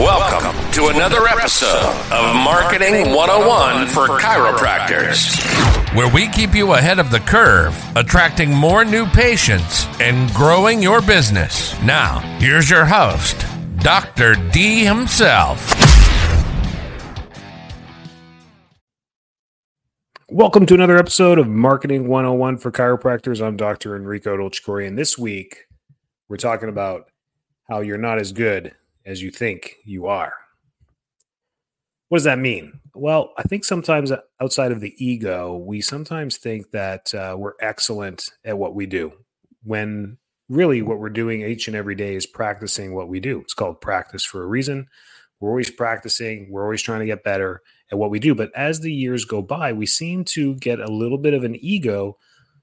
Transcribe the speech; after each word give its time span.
Welcome 0.00 0.72
to 0.72 0.86
another 0.86 1.28
episode 1.28 1.94
of 2.10 2.34
Marketing 2.34 3.12
101 3.12 3.86
for 3.88 4.08
Chiropractors, 4.18 5.36
where 5.94 6.10
we 6.10 6.26
keep 6.28 6.54
you 6.54 6.72
ahead 6.72 6.98
of 6.98 7.10
the 7.10 7.20
curve, 7.20 7.76
attracting 7.98 8.50
more 8.50 8.82
new 8.82 9.04
patients 9.04 9.84
and 10.00 10.32
growing 10.32 10.80
your 10.82 11.02
business. 11.02 11.78
Now, 11.82 12.20
here's 12.38 12.70
your 12.70 12.86
host, 12.86 13.44
Dr. 13.80 14.36
D 14.52 14.86
himself. 14.86 15.70
Welcome 20.30 20.64
to 20.64 20.72
another 20.72 20.96
episode 20.96 21.38
of 21.38 21.46
Marketing 21.46 22.08
101 22.08 22.56
for 22.56 22.72
Chiropractors. 22.72 23.46
I'm 23.46 23.58
Dr. 23.58 23.96
Enrico 23.96 24.38
Dolcecore, 24.38 24.86
and 24.86 24.96
this 24.96 25.18
week 25.18 25.66
we're 26.30 26.38
talking 26.38 26.70
about 26.70 27.10
how 27.68 27.80
you're 27.80 27.98
not 27.98 28.18
as 28.18 28.32
good 28.32 28.74
as 29.06 29.22
you 29.22 29.30
think 29.30 29.76
you 29.84 30.06
are. 30.06 30.32
What 32.08 32.18
does 32.18 32.24
that 32.24 32.38
mean? 32.38 32.80
Well, 32.94 33.32
I 33.38 33.42
think 33.44 33.64
sometimes 33.64 34.10
outside 34.40 34.72
of 34.72 34.80
the 34.80 34.94
ego, 34.98 35.56
we 35.56 35.80
sometimes 35.80 36.38
think 36.38 36.70
that 36.72 37.14
uh, 37.14 37.36
we're 37.38 37.54
excellent 37.60 38.30
at 38.44 38.58
what 38.58 38.74
we 38.74 38.86
do 38.86 39.12
when 39.62 40.18
really 40.48 40.82
what 40.82 40.98
we're 40.98 41.08
doing 41.08 41.42
each 41.42 41.68
and 41.68 41.76
every 41.76 41.94
day 41.94 42.16
is 42.16 42.26
practicing 42.26 42.94
what 42.94 43.08
we 43.08 43.20
do. 43.20 43.40
It's 43.40 43.54
called 43.54 43.80
practice 43.80 44.24
for 44.24 44.42
a 44.42 44.46
reason. 44.46 44.88
We're 45.38 45.50
always 45.50 45.70
practicing, 45.70 46.50
we're 46.50 46.64
always 46.64 46.82
trying 46.82 47.00
to 47.00 47.06
get 47.06 47.22
better 47.22 47.62
at 47.92 47.98
what 47.98 48.10
we 48.10 48.18
do. 48.18 48.34
But 48.34 48.50
as 48.56 48.80
the 48.80 48.92
years 48.92 49.24
go 49.24 49.40
by, 49.40 49.72
we 49.72 49.86
seem 49.86 50.24
to 50.26 50.56
get 50.56 50.80
a 50.80 50.90
little 50.90 51.16
bit 51.16 51.34
of 51.34 51.44
an 51.44 51.56
ego 51.60 52.18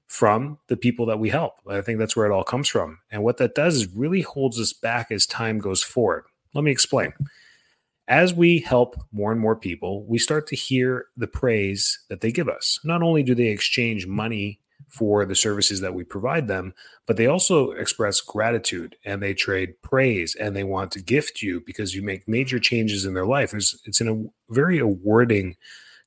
from 0.08 0.58
the 0.68 0.76
people 0.76 1.06
that 1.06 1.18
we 1.18 1.28
help. 1.28 1.54
I 1.68 1.80
think 1.82 1.98
that's 1.98 2.16
where 2.16 2.26
it 2.26 2.32
all 2.32 2.44
comes 2.44 2.68
from. 2.68 2.98
And 3.10 3.22
what 3.22 3.36
that 3.36 3.54
does 3.54 3.76
is 3.76 3.94
really 3.94 4.22
holds 4.22 4.58
us 4.58 4.72
back 4.72 5.10
as 5.10 5.26
time 5.26 5.58
goes 5.58 5.82
forward. 5.82 6.24
Let 6.54 6.64
me 6.64 6.70
explain. 6.70 7.12
As 8.08 8.32
we 8.32 8.60
help 8.60 8.96
more 9.12 9.32
and 9.32 9.40
more 9.40 9.54
people, 9.54 10.04
we 10.06 10.18
start 10.18 10.46
to 10.48 10.56
hear 10.56 11.06
the 11.18 11.26
praise 11.26 11.98
that 12.08 12.22
they 12.22 12.32
give 12.32 12.48
us. 12.48 12.80
Not 12.82 13.02
only 13.02 13.22
do 13.22 13.34
they 13.34 13.48
exchange 13.48 14.06
money 14.06 14.60
for 14.88 15.26
the 15.26 15.34
services 15.34 15.82
that 15.82 15.92
we 15.92 16.04
provide 16.04 16.48
them, 16.48 16.72
but 17.04 17.18
they 17.18 17.26
also 17.26 17.72
express 17.72 18.22
gratitude 18.22 18.96
and 19.04 19.22
they 19.22 19.34
trade 19.34 19.74
praise 19.82 20.34
and 20.36 20.56
they 20.56 20.64
want 20.64 20.90
to 20.92 21.02
gift 21.02 21.42
you 21.42 21.60
because 21.66 21.94
you 21.94 22.00
make 22.00 22.26
major 22.26 22.58
changes 22.58 23.04
in 23.04 23.12
their 23.12 23.26
life. 23.26 23.52
It's, 23.52 23.78
it's 23.84 24.00
in 24.00 24.08
a 24.08 24.52
very 24.54 24.78
awarding 24.78 25.56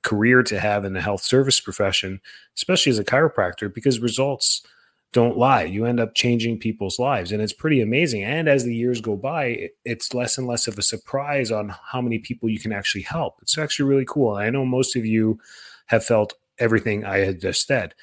career 0.04 0.44
to 0.44 0.60
have 0.60 0.86
in 0.86 0.94
the 0.94 1.02
health 1.02 1.22
service 1.22 1.60
profession, 1.60 2.22
especially 2.58 2.92
as 2.92 3.00
a 3.00 3.04
chiropractor, 3.04 3.74
because 3.74 4.00
results 4.00 4.66
don't 5.14 5.38
lie. 5.38 5.64
You 5.64 5.86
end 5.86 6.00
up 6.00 6.16
changing 6.16 6.60
people's 6.60 6.98
lives, 6.98 7.32
and 7.32 7.42
it's 7.42 7.54
pretty 7.54 7.82
amazing. 7.82 8.24
And 8.24 8.48
as 8.48 8.64
the 8.64 8.76
years 8.76 9.02
go 9.02 9.16
by, 9.16 9.70
it's 9.84 10.14
less 10.14 10.38
and 10.38 10.48
less 10.48 10.68
of 10.68 10.78
a 10.78 10.82
surprise 10.82 11.52
on 11.52 11.76
how 11.92 12.02
many 12.02 12.20
people 12.20 12.50
you 12.50 12.60
can 12.60 12.72
actually 12.72 13.02
help. 13.02 13.36
It's 13.42 13.58
actually 13.58 13.90
really 13.90 14.06
cool. 14.08 14.36
I 14.36 14.50
know 14.50 14.66
most 14.66 14.96
of 14.96 15.06
you 15.06 15.40
have 15.88 16.06
felt 16.06 16.36
everything 16.60 17.04
I 17.04 17.20
had 17.20 17.42
just 17.42 17.68
said. 17.68 17.94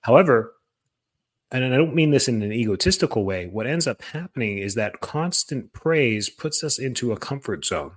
However, 0.00 0.54
and 1.52 1.64
I 1.64 1.76
don't 1.76 1.94
mean 1.94 2.10
this 2.10 2.26
in 2.26 2.42
an 2.42 2.52
egotistical 2.52 3.24
way, 3.24 3.46
what 3.46 3.68
ends 3.68 3.86
up 3.86 4.02
happening 4.02 4.58
is 4.58 4.74
that 4.74 5.00
constant 5.00 5.72
praise 5.72 6.28
puts 6.28 6.64
us 6.64 6.78
into 6.78 7.12
a 7.12 7.16
comfort 7.16 7.64
zone. 7.64 7.92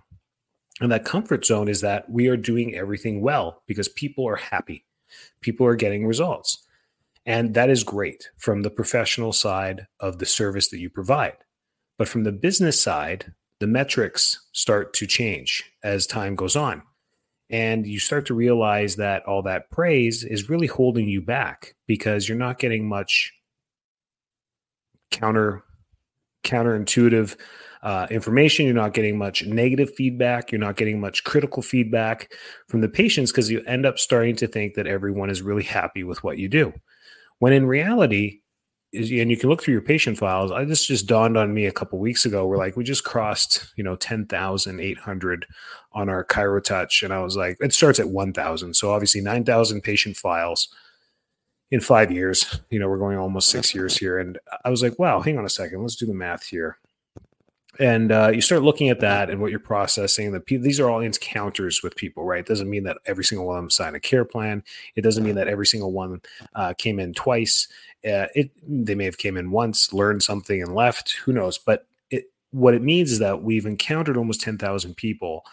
And 0.81 0.91
that 0.91 1.05
comfort 1.05 1.45
zone 1.45 1.67
is 1.67 1.81
that 1.81 2.09
we 2.09 2.27
are 2.27 2.37
doing 2.37 2.75
everything 2.75 3.21
well 3.21 3.63
because 3.67 3.89
people 3.89 4.27
are 4.27 4.37
happy, 4.37 4.85
people 5.41 5.65
are 5.65 5.75
getting 5.75 6.07
results. 6.07 6.65
And 7.25 7.53
that 7.53 7.69
is 7.69 7.83
great 7.83 8.29
from 8.37 8.61
the 8.61 8.69
professional 8.69 9.33
side 9.33 9.87
of 9.99 10.19
the 10.19 10.25
service 10.25 10.69
that 10.69 10.79
you 10.79 10.89
provide. 10.89 11.37
But 11.97 12.07
from 12.07 12.23
the 12.23 12.31
business 12.31 12.81
side, 12.81 13.33
the 13.59 13.67
metrics 13.67 14.47
start 14.53 14.93
to 14.95 15.05
change 15.05 15.63
as 15.83 16.07
time 16.07 16.35
goes 16.35 16.55
on. 16.55 16.81
And 17.49 17.85
you 17.85 17.99
start 17.99 18.25
to 18.27 18.33
realize 18.33 18.95
that 18.97 19.25
all 19.25 19.41
that 19.43 19.69
praise 19.69 20.23
is 20.23 20.49
really 20.49 20.67
holding 20.67 21.09
you 21.09 21.21
back 21.21 21.75
because 21.87 22.29
you're 22.29 22.37
not 22.37 22.59
getting 22.59 22.87
much 22.87 23.33
counter 25.11 25.63
counterintuitive 26.43 27.35
uh, 27.81 28.07
information. 28.09 28.65
You're 28.65 28.75
not 28.75 28.93
getting 28.93 29.17
much 29.17 29.45
negative 29.45 29.93
feedback. 29.95 30.51
You're 30.51 30.59
not 30.59 30.75
getting 30.75 30.99
much 30.99 31.23
critical 31.23 31.61
feedback 31.61 32.33
from 32.67 32.81
the 32.81 32.89
patients 32.89 33.31
because 33.31 33.49
you 33.49 33.61
end 33.65 33.85
up 33.85 33.99
starting 33.99 34.35
to 34.37 34.47
think 34.47 34.73
that 34.73 34.87
everyone 34.87 35.29
is 35.29 35.41
really 35.41 35.63
happy 35.63 36.03
with 36.03 36.23
what 36.23 36.37
you 36.37 36.49
do. 36.49 36.73
When 37.39 37.53
in 37.53 37.65
reality, 37.65 38.41
and 38.91 39.29
you 39.29 39.37
can 39.37 39.49
look 39.49 39.61
through 39.61 39.73
your 39.73 39.83
patient 39.83 40.17
files. 40.17 40.51
I 40.51 40.63
this 40.63 40.83
just 40.83 41.05
dawned 41.05 41.37
on 41.37 41.53
me 41.53 41.67
a 41.67 41.71
couple 41.71 41.99
weeks 41.99 42.25
ago. 42.25 42.47
We're 42.47 42.57
like, 42.57 42.75
we 42.75 42.83
just 42.83 43.03
crossed, 43.03 43.71
you 43.75 43.83
know, 43.83 43.95
ten 43.95 44.25
thousand 44.25 44.79
eight 44.79 44.97
hundred 44.97 45.45
on 45.91 46.09
our 46.09 46.25
ChiroTouch, 46.25 47.03
and 47.03 47.13
I 47.13 47.19
was 47.19 47.37
like, 47.37 47.57
it 47.59 47.71
starts 47.71 47.99
at 47.99 48.09
one 48.09 48.33
thousand. 48.33 48.73
So 48.73 48.91
obviously, 48.91 49.21
nine 49.21 49.45
thousand 49.45 49.81
patient 49.81 50.17
files 50.17 50.73
in 51.69 51.81
five 51.81 52.11
years. 52.11 52.61
You 52.71 52.79
know, 52.79 52.89
we're 52.89 52.97
going 52.97 53.19
almost 53.19 53.49
six 53.49 53.75
years 53.75 53.95
here, 53.95 54.17
and 54.17 54.39
I 54.65 54.71
was 54.71 54.81
like, 54.81 54.97
wow, 54.97 55.21
hang 55.21 55.37
on 55.37 55.45
a 55.45 55.49
second, 55.49 55.83
let's 55.83 55.95
do 55.95 56.07
the 56.07 56.13
math 56.15 56.47
here 56.47 56.79
and 57.79 58.11
uh, 58.11 58.29
you 58.33 58.41
start 58.41 58.61
looking 58.61 58.89
at 58.89 58.99
that 58.99 59.29
and 59.29 59.39
what 59.39 59.51
you're 59.51 59.59
processing. 59.59 60.33
The 60.33 60.57
these 60.57 60.79
are 60.79 60.89
all 60.89 60.99
encounters 60.99 61.81
with 61.81 61.95
people, 61.95 62.25
right? 62.25 62.41
It 62.41 62.45
doesn't 62.45 62.69
mean 62.69 62.83
that 62.83 62.97
every 63.05 63.23
single 63.23 63.47
one 63.47 63.57
of 63.57 63.63
them 63.63 63.69
signed 63.69 63.95
a 63.95 64.01
care 64.01 64.25
plan. 64.25 64.63
It 64.95 65.01
doesn't 65.01 65.23
mean 65.23 65.35
that 65.35 65.47
every 65.47 65.65
single 65.65 65.93
one 65.93 66.21
uh, 66.55 66.73
came 66.77 66.99
in 66.99 67.13
twice. 67.13 67.67
Uh, 68.05 68.27
it 68.35 68.51
they 68.67 68.95
may 68.95 69.05
have 69.05 69.17
came 69.17 69.37
in 69.37 69.51
once, 69.51 69.93
learned 69.93 70.23
something, 70.23 70.61
and 70.61 70.75
left. 70.75 71.15
Who 71.23 71.31
knows? 71.31 71.57
But 71.57 71.87
it 72.11 72.25
what 72.51 72.73
it 72.73 72.81
means 72.81 73.13
is 73.13 73.19
that 73.19 73.43
we've 73.43 73.65
encountered 73.65 74.17
almost 74.17 74.41
ten 74.41 74.57
thousand 74.57 74.95
people, 74.95 75.45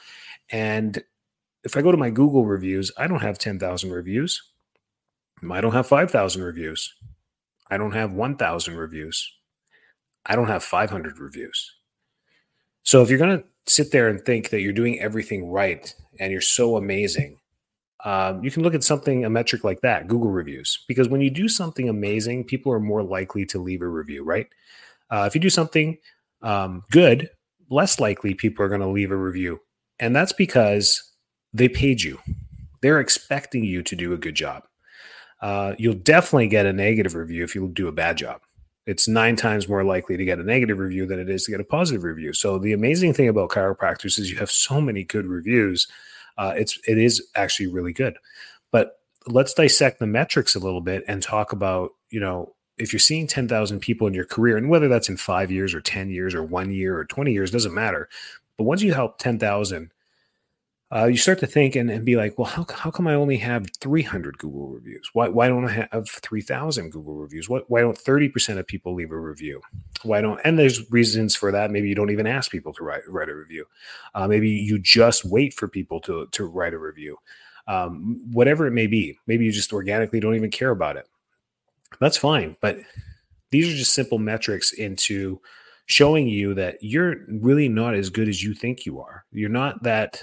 and 0.50 1.02
if 1.62 1.76
I 1.76 1.82
go 1.82 1.92
to 1.92 1.96
my 1.96 2.10
Google 2.10 2.44
reviews, 2.44 2.90
I 2.98 3.06
don't 3.06 3.22
have 3.22 3.38
ten 3.38 3.60
thousand 3.60 3.92
reviews. 3.92 4.42
I 5.48 5.60
don't 5.60 5.72
have 5.72 5.86
five 5.86 6.10
thousand 6.10 6.42
reviews. 6.42 6.92
I 7.70 7.76
don't 7.76 7.92
have 7.92 8.12
one 8.12 8.36
thousand 8.36 8.76
reviews. 8.76 9.32
I 10.24 10.34
don't 10.34 10.48
have 10.48 10.64
five 10.64 10.90
hundred 10.90 11.20
reviews. 11.20 11.75
So 12.86 13.02
if 13.02 13.10
you're 13.10 13.18
going 13.18 13.36
to 13.36 13.44
sit 13.66 13.90
there 13.90 14.08
and 14.08 14.24
think 14.24 14.50
that 14.50 14.60
you're 14.60 14.72
doing 14.72 15.00
everything 15.00 15.50
right 15.50 15.92
and 16.20 16.30
you're 16.30 16.40
so 16.40 16.76
amazing, 16.76 17.36
um, 18.04 18.44
you 18.44 18.50
can 18.52 18.62
look 18.62 18.74
at 18.74 18.84
something, 18.84 19.24
a 19.24 19.30
metric 19.30 19.64
like 19.64 19.80
that, 19.80 20.06
Google 20.06 20.30
reviews, 20.30 20.84
because 20.86 21.08
when 21.08 21.20
you 21.20 21.28
do 21.28 21.48
something 21.48 21.88
amazing, 21.88 22.44
people 22.44 22.72
are 22.72 22.78
more 22.78 23.02
likely 23.02 23.44
to 23.46 23.58
leave 23.58 23.82
a 23.82 23.88
review, 23.88 24.22
right? 24.22 24.46
Uh, 25.10 25.24
if 25.26 25.34
you 25.34 25.40
do 25.40 25.50
something 25.50 25.98
um, 26.42 26.84
good, 26.92 27.28
less 27.70 27.98
likely 27.98 28.34
people 28.34 28.64
are 28.64 28.68
going 28.68 28.80
to 28.80 28.86
leave 28.86 29.10
a 29.10 29.16
review. 29.16 29.58
And 29.98 30.14
that's 30.14 30.32
because 30.32 31.02
they 31.52 31.68
paid 31.68 32.02
you. 32.02 32.20
They're 32.82 33.00
expecting 33.00 33.64
you 33.64 33.82
to 33.82 33.96
do 33.96 34.12
a 34.12 34.18
good 34.18 34.36
job. 34.36 34.62
Uh, 35.42 35.74
you'll 35.76 35.94
definitely 35.94 36.46
get 36.46 36.66
a 36.66 36.72
negative 36.72 37.16
review 37.16 37.42
if 37.42 37.56
you 37.56 37.66
do 37.66 37.88
a 37.88 37.92
bad 37.92 38.16
job 38.16 38.40
it's 38.86 39.08
nine 39.08 39.36
times 39.36 39.68
more 39.68 39.84
likely 39.84 40.16
to 40.16 40.24
get 40.24 40.38
a 40.38 40.44
negative 40.44 40.78
review 40.78 41.06
than 41.06 41.18
it 41.18 41.28
is 41.28 41.44
to 41.44 41.50
get 41.50 41.60
a 41.60 41.64
positive 41.64 42.04
review. 42.04 42.32
So 42.32 42.58
the 42.58 42.72
amazing 42.72 43.14
thing 43.14 43.28
about 43.28 43.50
chiropractors 43.50 44.18
is 44.18 44.30
you 44.30 44.38
have 44.38 44.50
so 44.50 44.80
many 44.80 45.02
good 45.02 45.26
reviews. 45.26 45.88
Uh, 46.38 46.54
it's 46.56 46.78
it 46.86 46.98
is 46.98 47.26
actually 47.34 47.66
really 47.66 47.92
good. 47.92 48.16
But 48.70 49.00
let's 49.26 49.54
dissect 49.54 49.98
the 49.98 50.06
metrics 50.06 50.54
a 50.54 50.60
little 50.60 50.80
bit 50.80 51.04
and 51.08 51.22
talk 51.22 51.52
about 51.52 51.90
you 52.10 52.20
know 52.20 52.54
if 52.78 52.92
you're 52.92 53.00
seeing 53.00 53.26
10,000 53.26 53.80
people 53.80 54.06
in 54.06 54.14
your 54.14 54.26
career 54.26 54.56
and 54.56 54.68
whether 54.68 54.86
that's 54.86 55.08
in 55.08 55.16
5 55.16 55.50
years 55.50 55.74
or 55.74 55.80
10 55.80 56.10
years 56.10 56.34
or 56.34 56.42
1 56.42 56.70
year 56.70 56.98
or 56.98 57.04
20 57.04 57.32
years 57.32 57.50
doesn't 57.50 57.74
matter 57.74 58.08
but 58.56 58.64
once 58.64 58.82
you 58.82 58.92
help 58.92 59.18
10,000 59.18 59.90
uh, 60.94 61.06
you 61.06 61.16
start 61.16 61.40
to 61.40 61.46
think 61.46 61.74
and, 61.74 61.90
and 61.90 62.04
be 62.04 62.14
like, 62.14 62.38
well, 62.38 62.46
how, 62.46 62.64
how 62.72 62.92
come 62.92 63.08
I 63.08 63.14
only 63.14 63.36
have 63.38 63.66
300 63.80 64.38
Google 64.38 64.68
reviews? 64.68 65.10
Why, 65.12 65.28
why 65.28 65.48
don't 65.48 65.64
I 65.64 65.88
have 65.90 66.08
3,000 66.08 66.90
Google 66.90 67.14
reviews? 67.14 67.48
What, 67.48 67.68
why 67.68 67.80
don't 67.80 67.98
30% 67.98 68.58
of 68.58 68.66
people 68.68 68.94
leave 68.94 69.10
a 69.10 69.18
review? 69.18 69.60
Why 70.04 70.20
don't, 70.20 70.40
and 70.44 70.56
there's 70.56 70.88
reasons 70.92 71.34
for 71.34 71.50
that. 71.50 71.72
Maybe 71.72 71.88
you 71.88 71.96
don't 71.96 72.12
even 72.12 72.28
ask 72.28 72.52
people 72.52 72.72
to 72.74 72.84
write, 72.84 73.02
write 73.08 73.28
a 73.28 73.34
review. 73.34 73.66
Uh, 74.14 74.28
maybe 74.28 74.48
you 74.48 74.78
just 74.78 75.24
wait 75.24 75.54
for 75.54 75.66
people 75.66 76.00
to, 76.02 76.28
to 76.30 76.44
write 76.44 76.74
a 76.74 76.78
review. 76.78 77.16
Um, 77.66 78.20
whatever 78.30 78.68
it 78.68 78.72
may 78.72 78.86
be, 78.86 79.18
maybe 79.26 79.44
you 79.44 79.50
just 79.50 79.72
organically 79.72 80.20
don't 80.20 80.36
even 80.36 80.52
care 80.52 80.70
about 80.70 80.96
it. 80.96 81.08
That's 81.98 82.16
fine. 82.16 82.56
But 82.60 82.78
these 83.50 83.72
are 83.72 83.76
just 83.76 83.92
simple 83.92 84.18
metrics 84.18 84.72
into 84.72 85.40
showing 85.86 86.28
you 86.28 86.54
that 86.54 86.78
you're 86.80 87.16
really 87.28 87.68
not 87.68 87.94
as 87.94 88.08
good 88.08 88.28
as 88.28 88.44
you 88.44 88.54
think 88.54 88.86
you 88.86 89.00
are. 89.00 89.24
You're 89.32 89.48
not 89.48 89.82
that 89.82 90.22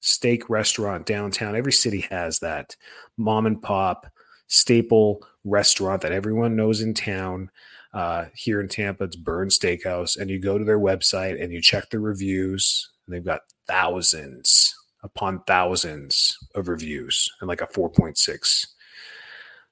steak 0.00 0.48
restaurant 0.48 1.06
downtown. 1.06 1.56
Every 1.56 1.72
city 1.72 2.00
has 2.10 2.38
that 2.40 2.76
mom 3.16 3.46
and 3.46 3.60
pop 3.60 4.06
staple 4.46 5.26
restaurant 5.44 6.02
that 6.02 6.12
everyone 6.12 6.56
knows 6.56 6.80
in 6.80 6.94
town. 6.94 7.50
Uh, 7.94 8.26
here 8.34 8.60
in 8.60 8.68
Tampa, 8.68 9.04
it's 9.04 9.16
Bern's 9.16 9.58
Steakhouse, 9.58 10.18
and 10.18 10.28
you 10.28 10.38
go 10.38 10.58
to 10.58 10.64
their 10.64 10.78
website 10.78 11.42
and 11.42 11.52
you 11.52 11.60
check 11.60 11.88
the 11.88 11.98
reviews, 11.98 12.90
and 13.06 13.14
they've 13.14 13.24
got 13.24 13.40
thousands 13.66 14.74
upon 15.02 15.42
thousands 15.44 16.36
of 16.54 16.68
reviews 16.68 17.30
and 17.40 17.48
like 17.48 17.60
a 17.60 17.66
4.6 17.66 18.66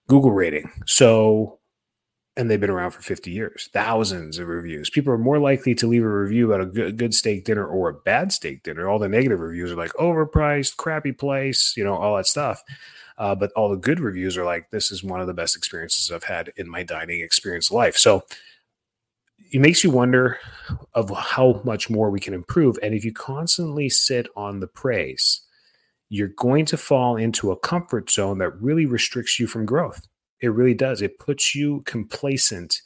Google 0.08 0.30
rating. 0.30 0.70
So 0.86 1.55
and 2.36 2.50
they've 2.50 2.60
been 2.60 2.70
around 2.70 2.90
for 2.90 3.00
50 3.00 3.30
years, 3.30 3.70
thousands 3.72 4.38
of 4.38 4.48
reviews. 4.48 4.90
People 4.90 5.12
are 5.12 5.18
more 5.18 5.38
likely 5.38 5.74
to 5.74 5.86
leave 5.86 6.04
a 6.04 6.08
review 6.08 6.52
about 6.52 6.60
a 6.60 6.66
good, 6.66 6.96
good 6.98 7.14
steak 7.14 7.44
dinner 7.44 7.66
or 7.66 7.88
a 7.88 7.94
bad 7.94 8.30
steak 8.30 8.62
dinner. 8.62 8.88
All 8.88 8.98
the 8.98 9.08
negative 9.08 9.40
reviews 9.40 9.72
are 9.72 9.76
like 9.76 9.92
overpriced, 9.92 10.76
crappy 10.76 11.12
place, 11.12 11.74
you 11.76 11.84
know, 11.84 11.94
all 11.94 12.16
that 12.16 12.26
stuff. 12.26 12.62
Uh, 13.16 13.34
but 13.34 13.50
all 13.52 13.70
the 13.70 13.76
good 13.76 14.00
reviews 14.00 14.36
are 14.36 14.44
like, 14.44 14.70
this 14.70 14.90
is 14.90 15.02
one 15.02 15.20
of 15.20 15.26
the 15.26 15.34
best 15.34 15.56
experiences 15.56 16.10
I've 16.10 16.24
had 16.24 16.52
in 16.56 16.68
my 16.68 16.82
dining 16.82 17.22
experience 17.22 17.70
life. 17.70 17.96
So 17.96 18.24
it 19.50 19.60
makes 19.60 19.82
you 19.82 19.90
wonder 19.90 20.38
of 20.92 21.10
how 21.16 21.62
much 21.64 21.88
more 21.88 22.10
we 22.10 22.20
can 22.20 22.34
improve. 22.34 22.78
And 22.82 22.94
if 22.94 23.04
you 23.04 23.12
constantly 23.14 23.88
sit 23.88 24.28
on 24.36 24.60
the 24.60 24.66
praise, 24.66 25.40
you're 26.10 26.28
going 26.28 26.66
to 26.66 26.76
fall 26.76 27.16
into 27.16 27.50
a 27.50 27.58
comfort 27.58 28.10
zone 28.10 28.38
that 28.38 28.60
really 28.60 28.84
restricts 28.84 29.40
you 29.40 29.46
from 29.46 29.64
growth. 29.64 30.06
It 30.46 30.50
really 30.50 30.74
does. 30.74 31.02
It 31.02 31.18
puts 31.18 31.54
you 31.54 31.82
complacent 31.82 32.80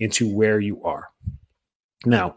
into 0.00 0.28
where 0.28 0.58
you 0.58 0.82
are. 0.82 1.10
Now, 2.04 2.34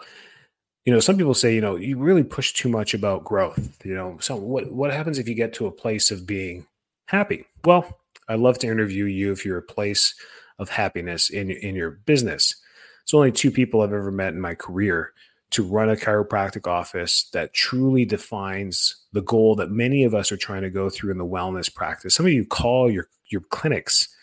you 0.85 0.93
know, 0.93 0.99
some 0.99 1.17
people 1.17 1.33
say, 1.33 1.55
you 1.55 1.61
know, 1.61 1.75
you 1.75 1.97
really 1.97 2.23
push 2.23 2.53
too 2.53 2.69
much 2.69 2.93
about 2.93 3.23
growth. 3.23 3.83
You 3.83 3.95
know, 3.95 4.17
so 4.21 4.35
what 4.35 4.71
what 4.71 4.93
happens 4.93 5.17
if 5.17 5.27
you 5.27 5.33
get 5.33 5.53
to 5.53 5.65
a 5.65 5.71
place 5.71 6.11
of 6.11 6.27
being 6.27 6.67
happy? 7.07 7.45
Well, 7.63 7.99
I'd 8.29 8.39
love 8.39 8.59
to 8.59 8.67
interview 8.67 9.05
you 9.05 9.31
if 9.31 9.45
you're 9.45 9.57
a 9.57 9.63
place 9.63 10.13
of 10.59 10.69
happiness 10.69 11.29
in 11.31 11.49
in 11.49 11.75
your 11.75 11.91
business. 11.91 12.55
It's 13.01 13.13
only 13.13 13.31
two 13.31 13.51
people 13.51 13.81
I've 13.81 13.93
ever 13.93 14.11
met 14.11 14.33
in 14.33 14.41
my 14.41 14.55
career 14.55 15.13
to 15.51 15.63
run 15.63 15.89
a 15.89 15.95
chiropractic 15.95 16.67
office 16.67 17.29
that 17.33 17.53
truly 17.53 18.03
defines 18.03 19.05
the 19.13 19.21
goal 19.21 19.55
that 19.55 19.69
many 19.71 20.03
of 20.03 20.15
us 20.15 20.31
are 20.31 20.37
trying 20.37 20.63
to 20.63 20.69
go 20.69 20.89
through 20.89 21.11
in 21.11 21.17
the 21.17 21.25
wellness 21.25 21.73
practice. 21.73 22.15
Some 22.15 22.25
of 22.25 22.31
you 22.31 22.45
call 22.45 22.91
your 22.91 23.07
your 23.29 23.41
clinics 23.41 24.14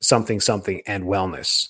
something 0.00 0.40
something 0.40 0.82
and 0.86 1.04
wellness. 1.04 1.68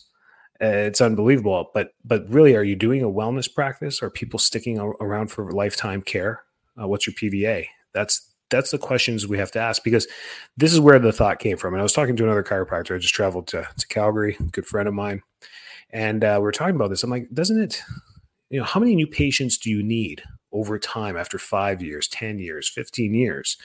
Uh, 0.63 0.67
it's 0.67 1.01
unbelievable 1.01 1.71
but 1.73 1.95
but 2.05 2.29
really 2.29 2.55
are 2.55 2.63
you 2.63 2.77
doing 2.77 3.03
a 3.03 3.09
wellness 3.09 3.53
practice? 3.53 4.03
Are 4.03 4.11
people 4.11 4.39
sticking 4.39 4.79
around 4.79 5.29
for 5.29 5.51
lifetime 5.53 6.03
care? 6.03 6.43
Uh, 6.81 6.87
what's 6.87 7.07
your 7.07 7.15
pva 7.15 7.67
that's 7.93 8.29
that's 8.51 8.71
the 8.71 8.79
questions 8.79 9.27
we 9.27 9.39
have 9.39 9.53
to 9.53 9.61
ask 9.61 9.85
because 9.85 10.09
this 10.57 10.73
is 10.73 10.81
where 10.81 10.99
the 10.99 11.13
thought 11.13 11.39
came 11.39 11.57
from. 11.57 11.73
And 11.73 11.81
i 11.81 11.85
was 11.85 11.93
talking 11.93 12.17
to 12.17 12.25
another 12.25 12.43
chiropractor. 12.43 12.97
I 12.97 12.99
just 12.99 13.15
traveled 13.15 13.47
to, 13.49 13.67
to 13.79 13.87
calgary 13.89 14.37
good 14.53 14.67
friend 14.67 14.89
of 14.89 14.95
mine. 14.95 15.23
And 15.91 16.23
uh, 16.25 16.39
we 16.41 16.49
are 16.49 16.53
talking 16.53 16.77
about 16.77 16.91
this. 16.91 17.03
I'm 17.03 17.11
like 17.11 17.29
doesn't 17.33 17.61
it 17.61 17.83
you 18.51 18.59
know 18.59 18.65
how 18.65 18.81
many 18.81 18.95
new 18.95 19.07
patients 19.07 19.57
do 19.57 19.71
you 19.71 19.83
need 19.83 20.23
over 20.53 20.79
time 20.79 21.17
after 21.17 21.39
five 21.39 21.81
years 21.81 22.09
10 22.09 22.39
years 22.39 22.69
15 22.69 23.15
years 23.15 23.57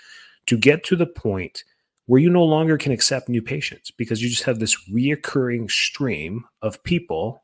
to 0.46 0.58
get 0.58 0.84
to 0.86 0.96
the 0.96 1.08
point 1.08 1.64
where 2.08 2.22
you 2.22 2.30
no 2.30 2.44
longer 2.44 2.78
can 2.78 2.92
accept 2.92 3.30
new 3.30 3.42
patients 3.42 3.92
because 3.92 4.22
you 4.22 4.30
just 4.30 4.44
have 4.44 4.60
this 4.60 4.78
reoccurring 4.90 5.70
stream 5.70 6.46
of 6.62 6.84
people 6.84 7.44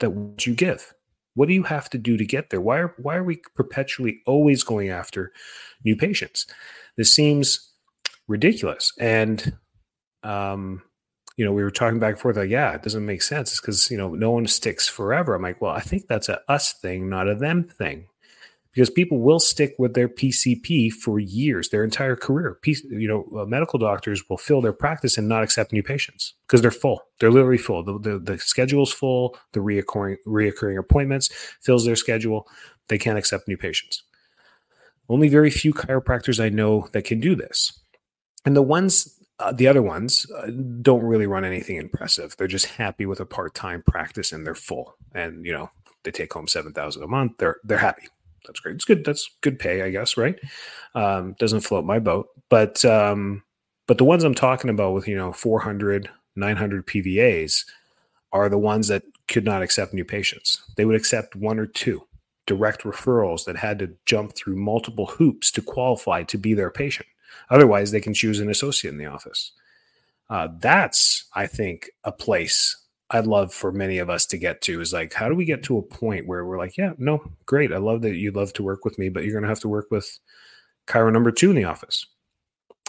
that 0.00 0.46
you 0.46 0.54
give. 0.54 0.92
What 1.34 1.48
do 1.48 1.54
you 1.54 1.64
have 1.64 1.90
to 1.90 1.98
do 1.98 2.16
to 2.16 2.24
get 2.24 2.50
there? 2.50 2.60
Why 2.60 2.78
are 2.78 2.94
why 2.98 3.16
are 3.16 3.24
we 3.24 3.40
perpetually 3.54 4.20
always 4.26 4.62
going 4.62 4.90
after 4.90 5.32
new 5.84 5.96
patients? 5.96 6.46
This 6.96 7.12
seems 7.12 7.72
ridiculous. 8.28 8.92
And 9.00 9.56
um, 10.22 10.82
you 11.36 11.44
know, 11.44 11.52
we 11.52 11.64
were 11.64 11.72
talking 11.72 11.98
back 11.98 12.12
and 12.12 12.20
forth 12.20 12.36
like, 12.36 12.50
yeah, 12.50 12.72
it 12.74 12.82
doesn't 12.82 13.04
make 13.04 13.22
sense. 13.22 13.50
It's 13.50 13.60
because 13.60 13.90
you 13.90 13.96
know 13.96 14.14
no 14.14 14.30
one 14.30 14.46
sticks 14.46 14.86
forever. 14.86 15.34
I'm 15.34 15.42
like, 15.42 15.60
well, 15.60 15.72
I 15.72 15.80
think 15.80 16.06
that's 16.08 16.28
a 16.28 16.40
us 16.48 16.72
thing, 16.74 17.08
not 17.08 17.28
a 17.28 17.34
them 17.34 17.64
thing 17.64 18.06
because 18.74 18.90
people 18.90 19.20
will 19.20 19.38
stick 19.38 19.74
with 19.78 19.94
their 19.94 20.08
PCP 20.08 20.90
for 20.90 21.20
years, 21.20 21.68
their 21.68 21.84
entire 21.84 22.16
career. 22.16 22.58
you 22.64 23.06
know, 23.06 23.40
uh, 23.40 23.44
medical 23.44 23.78
doctors 23.78 24.28
will 24.28 24.36
fill 24.36 24.60
their 24.60 24.72
practice 24.72 25.16
and 25.16 25.28
not 25.28 25.44
accept 25.44 25.72
new 25.72 25.82
patients 25.82 26.34
because 26.46 26.60
they're 26.60 26.72
full. 26.72 27.00
They're 27.20 27.30
literally 27.30 27.58
full. 27.58 27.84
The, 27.84 27.98
the, 27.98 28.18
the 28.18 28.38
schedule's 28.38 28.92
full. 28.92 29.38
The 29.52 29.60
reoccurring 29.60 30.16
reoccurring 30.26 30.78
appointments 30.78 31.30
fills 31.60 31.84
their 31.84 31.96
schedule. 31.96 32.48
They 32.88 32.98
can't 32.98 33.18
accept 33.18 33.46
new 33.46 33.56
patients. 33.56 34.02
Only 35.08 35.28
very 35.28 35.50
few 35.50 35.72
chiropractors 35.72 36.42
I 36.42 36.48
know 36.48 36.88
that 36.92 37.04
can 37.04 37.20
do 37.20 37.36
this, 37.36 37.80
and 38.44 38.56
the 38.56 38.62
ones. 38.62 39.10
Uh, 39.40 39.50
the 39.50 39.66
other 39.66 39.82
ones 39.82 40.30
uh, 40.38 40.46
don't 40.80 41.02
really 41.02 41.26
run 41.26 41.44
anything 41.44 41.74
impressive. 41.74 42.36
They're 42.36 42.46
just 42.46 42.66
happy 42.66 43.04
with 43.04 43.18
a 43.18 43.26
part-time 43.26 43.82
practice 43.84 44.30
and 44.30 44.46
they're 44.46 44.54
full. 44.54 44.94
And 45.12 45.44
you 45.44 45.52
know, 45.52 45.70
they 46.04 46.12
take 46.12 46.32
home 46.32 46.46
7000 46.46 47.02
a 47.02 47.08
month. 47.08 47.32
They're 47.38 47.56
they're 47.64 47.78
happy 47.78 48.06
that's 48.44 48.60
great. 48.60 48.76
It's 48.76 48.84
good. 48.84 49.04
That's 49.04 49.30
good 49.40 49.58
pay, 49.58 49.82
I 49.82 49.90
guess, 49.90 50.16
right? 50.16 50.38
Um, 50.94 51.34
doesn't 51.38 51.60
float 51.60 51.84
my 51.84 51.98
boat, 51.98 52.28
but 52.48 52.84
um, 52.84 53.42
but 53.86 53.98
the 53.98 54.04
ones 54.04 54.24
I'm 54.24 54.34
talking 54.34 54.70
about 54.70 54.94
with 54.94 55.08
you 55.08 55.16
know 55.16 55.32
400, 55.32 56.08
900 56.36 56.86
PVAs 56.86 57.64
are 58.32 58.48
the 58.48 58.58
ones 58.58 58.88
that 58.88 59.02
could 59.28 59.44
not 59.44 59.62
accept 59.62 59.94
new 59.94 60.04
patients. 60.04 60.62
They 60.76 60.84
would 60.84 60.96
accept 60.96 61.36
one 61.36 61.58
or 61.58 61.66
two 61.66 62.06
direct 62.46 62.82
referrals 62.82 63.44
that 63.44 63.56
had 63.56 63.78
to 63.78 63.90
jump 64.06 64.34
through 64.34 64.56
multiple 64.56 65.06
hoops 65.06 65.50
to 65.52 65.62
qualify 65.62 66.22
to 66.24 66.36
be 66.36 66.52
their 66.54 66.70
patient. 66.70 67.06
Otherwise, 67.50 67.90
they 67.90 68.00
can 68.00 68.14
choose 68.14 68.40
an 68.40 68.50
associate 68.50 68.92
in 68.92 68.98
the 68.98 69.06
office. 69.06 69.52
Uh, 70.28 70.48
that's, 70.58 71.24
I 71.34 71.46
think, 71.46 71.90
a 72.04 72.12
place 72.12 72.83
I'd 73.10 73.26
love 73.26 73.52
for 73.52 73.70
many 73.70 73.98
of 73.98 74.08
us 74.08 74.26
to 74.26 74.38
get 74.38 74.60
to 74.62 74.80
is 74.80 74.92
like, 74.92 75.12
how 75.12 75.28
do 75.28 75.34
we 75.34 75.44
get 75.44 75.62
to 75.64 75.78
a 75.78 75.82
point 75.82 76.26
where 76.26 76.44
we're 76.44 76.58
like, 76.58 76.76
yeah, 76.76 76.92
no, 76.98 77.22
great. 77.46 77.72
I 77.72 77.76
love 77.76 78.02
that 78.02 78.16
you'd 78.16 78.36
love 78.36 78.52
to 78.54 78.62
work 78.62 78.84
with 78.84 78.98
me, 78.98 79.08
but 79.08 79.24
you're 79.24 79.32
going 79.32 79.42
to 79.42 79.48
have 79.48 79.60
to 79.60 79.68
work 79.68 79.90
with 79.90 80.18
chiro 80.86 81.12
number 81.12 81.30
two 81.30 81.50
in 81.50 81.56
the 81.56 81.64
office. 81.64 82.06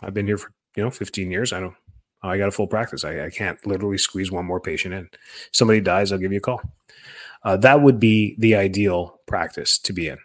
I've 0.01 0.13
been 0.13 0.27
here 0.27 0.37
for, 0.37 0.51
you 0.75 0.83
know, 0.83 0.89
15 0.89 1.31
years. 1.31 1.51
I 1.51 1.59
don't, 1.59 1.75
I 2.23 2.37
got 2.37 2.47
a 2.47 2.51
full 2.51 2.67
practice. 2.67 3.03
I, 3.03 3.25
I 3.25 3.29
can't 3.29 3.63
literally 3.67 3.97
squeeze 3.97 4.31
one 4.31 4.45
more 4.45 4.59
patient 4.59 4.93
in. 4.93 5.09
Somebody 5.51 5.81
dies, 5.81 6.11
I'll 6.11 6.17
give 6.17 6.31
you 6.31 6.39
a 6.39 6.41
call. 6.41 6.61
Uh, 7.43 7.57
that 7.57 7.81
would 7.81 7.99
be 7.99 8.35
the 8.39 8.55
ideal 8.55 9.19
practice 9.27 9.77
to 9.79 9.93
be 9.93 10.07
in. 10.07 10.17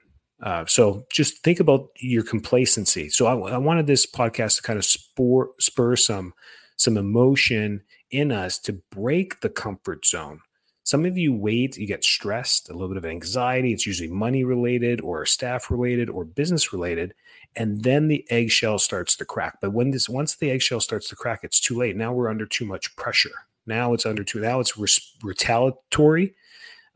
Uh, 0.43 0.65
so 0.67 1.05
just 1.13 1.43
think 1.45 1.61
about 1.61 1.89
your 1.99 2.23
complacency. 2.23 3.11
So 3.11 3.27
I, 3.27 3.53
I 3.53 3.59
wanted 3.59 3.87
this 3.87 4.07
podcast 4.07 4.57
to 4.57 4.63
kind 4.63 4.79
of 4.79 4.85
spur, 4.85 5.49
spur 5.59 5.97
some 5.97 6.33
some 6.77 6.97
emotion 6.97 7.83
in 8.11 8.33
us 8.33 8.59
to 8.61 8.75
break 8.91 9.41
the 9.41 9.49
comfort 9.49 10.05
zone. 10.05 10.41
Some 10.85 11.05
of 11.05 11.17
you 11.17 11.33
wait, 11.33 11.77
you 11.77 11.87
get 11.87 12.05
stressed, 12.05 12.69
a 12.69 12.73
little 12.73 12.89
bit 12.89 12.97
of 12.97 13.05
anxiety. 13.05 13.73
It's 13.73 13.87
usually 13.87 14.09
money 14.09 14.45
related 14.45 15.01
or 15.01 15.25
staff 15.27 15.71
related 15.71 16.11
or 16.11 16.25
business 16.25 16.73
related. 16.73 17.15
And 17.55 17.83
then 17.85 18.09
the 18.09 18.25
eggshell 18.31 18.79
starts 18.79 19.15
to 19.17 19.25
crack. 19.25 19.59
But 19.61 19.73
when 19.73 19.91
this, 19.91 20.09
once 20.09 20.35
the 20.35 20.51
eggshell 20.51 20.81
starts 20.81 21.09
to 21.11 21.17
crack, 21.17 21.41
it's 21.43 21.61
too 21.61 21.77
late. 21.77 21.97
Now 21.97 22.13
we're 22.13 22.29
under 22.29 22.47
too 22.47 22.65
much 22.65 22.97
pressure. 22.97 23.31
Now 23.67 23.93
it's 23.93 24.07
under 24.07 24.25
too, 24.25 24.41
now 24.41 24.59
it's 24.59 24.77
retaliatory. 25.23 26.35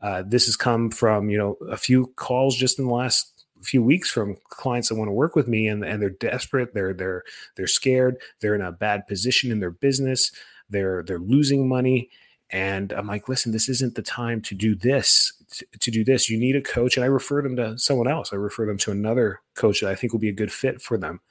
Uh, 0.01 0.23
this 0.27 0.45
has 0.45 0.55
come 0.55 0.91
from, 0.91 1.29
you 1.29 1.37
know, 1.37 1.57
a 1.69 1.77
few 1.77 2.07
calls 2.15 2.57
just 2.57 2.79
in 2.79 2.85
the 2.85 2.93
last 2.93 3.45
few 3.63 3.81
weeks 3.81 4.11
from 4.11 4.35
clients 4.49 4.89
that 4.89 4.95
want 4.95 5.07
to 5.07 5.13
work 5.13 5.35
with 5.35 5.47
me 5.47 5.67
and, 5.67 5.83
and 5.85 6.01
they're 6.01 6.09
desperate. 6.09 6.73
They're, 6.73 6.93
they're, 6.93 7.23
they're 7.55 7.65
scared. 7.65 8.17
They're 8.41 8.55
in 8.55 8.61
a 8.61 8.71
bad 8.71 9.07
position 9.07 9.51
in 9.51 9.59
their 9.59 9.71
business 9.71 10.31
they're 10.69 11.03
they're 11.03 11.19
losing 11.19 11.67
money 11.67 12.09
and 12.51 12.93
i'm 12.93 13.07
like 13.07 13.27
listen 13.27 13.51
this 13.51 13.69
isn't 13.69 13.95
the 13.95 14.01
time 14.01 14.41
to 14.41 14.53
do 14.53 14.75
this 14.75 15.33
to, 15.51 15.65
to, 15.79 15.91
do 15.91 16.03
this. 16.03 16.29
You 16.29 16.37
need 16.37 16.55
a 16.55 16.61
coach 16.61 16.97
and 16.97 17.03
i 17.03 17.07
refer 17.07 17.41
them 17.41 17.55
to 17.55 17.77
someone 17.77 18.07
else. 18.07 18.31
I 18.33 18.35
refer 18.35 18.65
them 18.65 18.77
to 18.79 18.91
another 18.91 19.41
coach 19.55 19.81
that 19.81 19.89
i 19.89 19.95
think 19.95 20.13
will 20.13 20.19
be 20.19 20.29
a 20.29 20.33
good 20.33 20.51
fit 20.51 20.81
for 20.81 20.97
them 20.97 21.21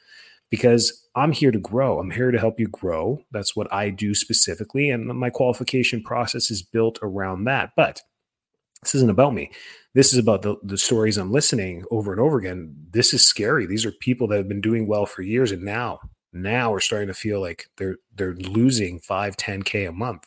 because 0.51 1.09
i'm 1.15 1.33
here 1.33 1.51
to 1.51 1.59
grow. 1.59 1.99
I'm 1.99 2.11
here 2.11 2.31
to 2.31 2.39
help 2.39 2.59
you 2.59 2.69
grow. 2.69 3.21
That's 3.33 3.57
what 3.57 3.73
i 3.73 3.91
do 3.91 4.15
specifically 4.15 4.91
and 4.91 5.07
my 5.07 5.31
qualification 5.31 6.03
process 6.03 6.51
is 6.51 6.63
built 6.63 6.99
around 7.03 7.45
that. 7.45 7.73
But 7.77 8.01
this 8.83 8.95
isn't 8.97 9.11
about 9.11 9.35
me. 9.35 9.51
This 9.95 10.13
is 10.13 10.19
about 10.19 10.43
the, 10.43 10.57
the 10.63 10.79
stories 10.79 11.17
i'm 11.17 11.33
listening 11.33 11.85
over 11.91 12.13
and 12.13 12.21
over 12.21 12.39
again. 12.39 12.75
This 12.91 13.15
is 13.15 13.27
scary. 13.27 13.67
These 13.67 13.87
are 13.87 13.93
people 13.93 14.27
that 14.29 14.37
have 14.37 14.49
been 14.49 14.61
doing 14.61 14.87
well 14.87 15.07
for 15.07 15.23
years 15.23 15.53
and 15.53 15.63
now 15.63 16.01
now 16.35 16.71
we're 16.71 16.81
starting 16.81 17.09
to 17.09 17.15
feel 17.15 17.41
like 17.41 17.69
they're 17.77 17.97
they're 18.17 18.35
losing 18.35 19.01
5 19.01 19.37
10k 19.37 19.89
a 19.89 19.93
month. 19.93 20.27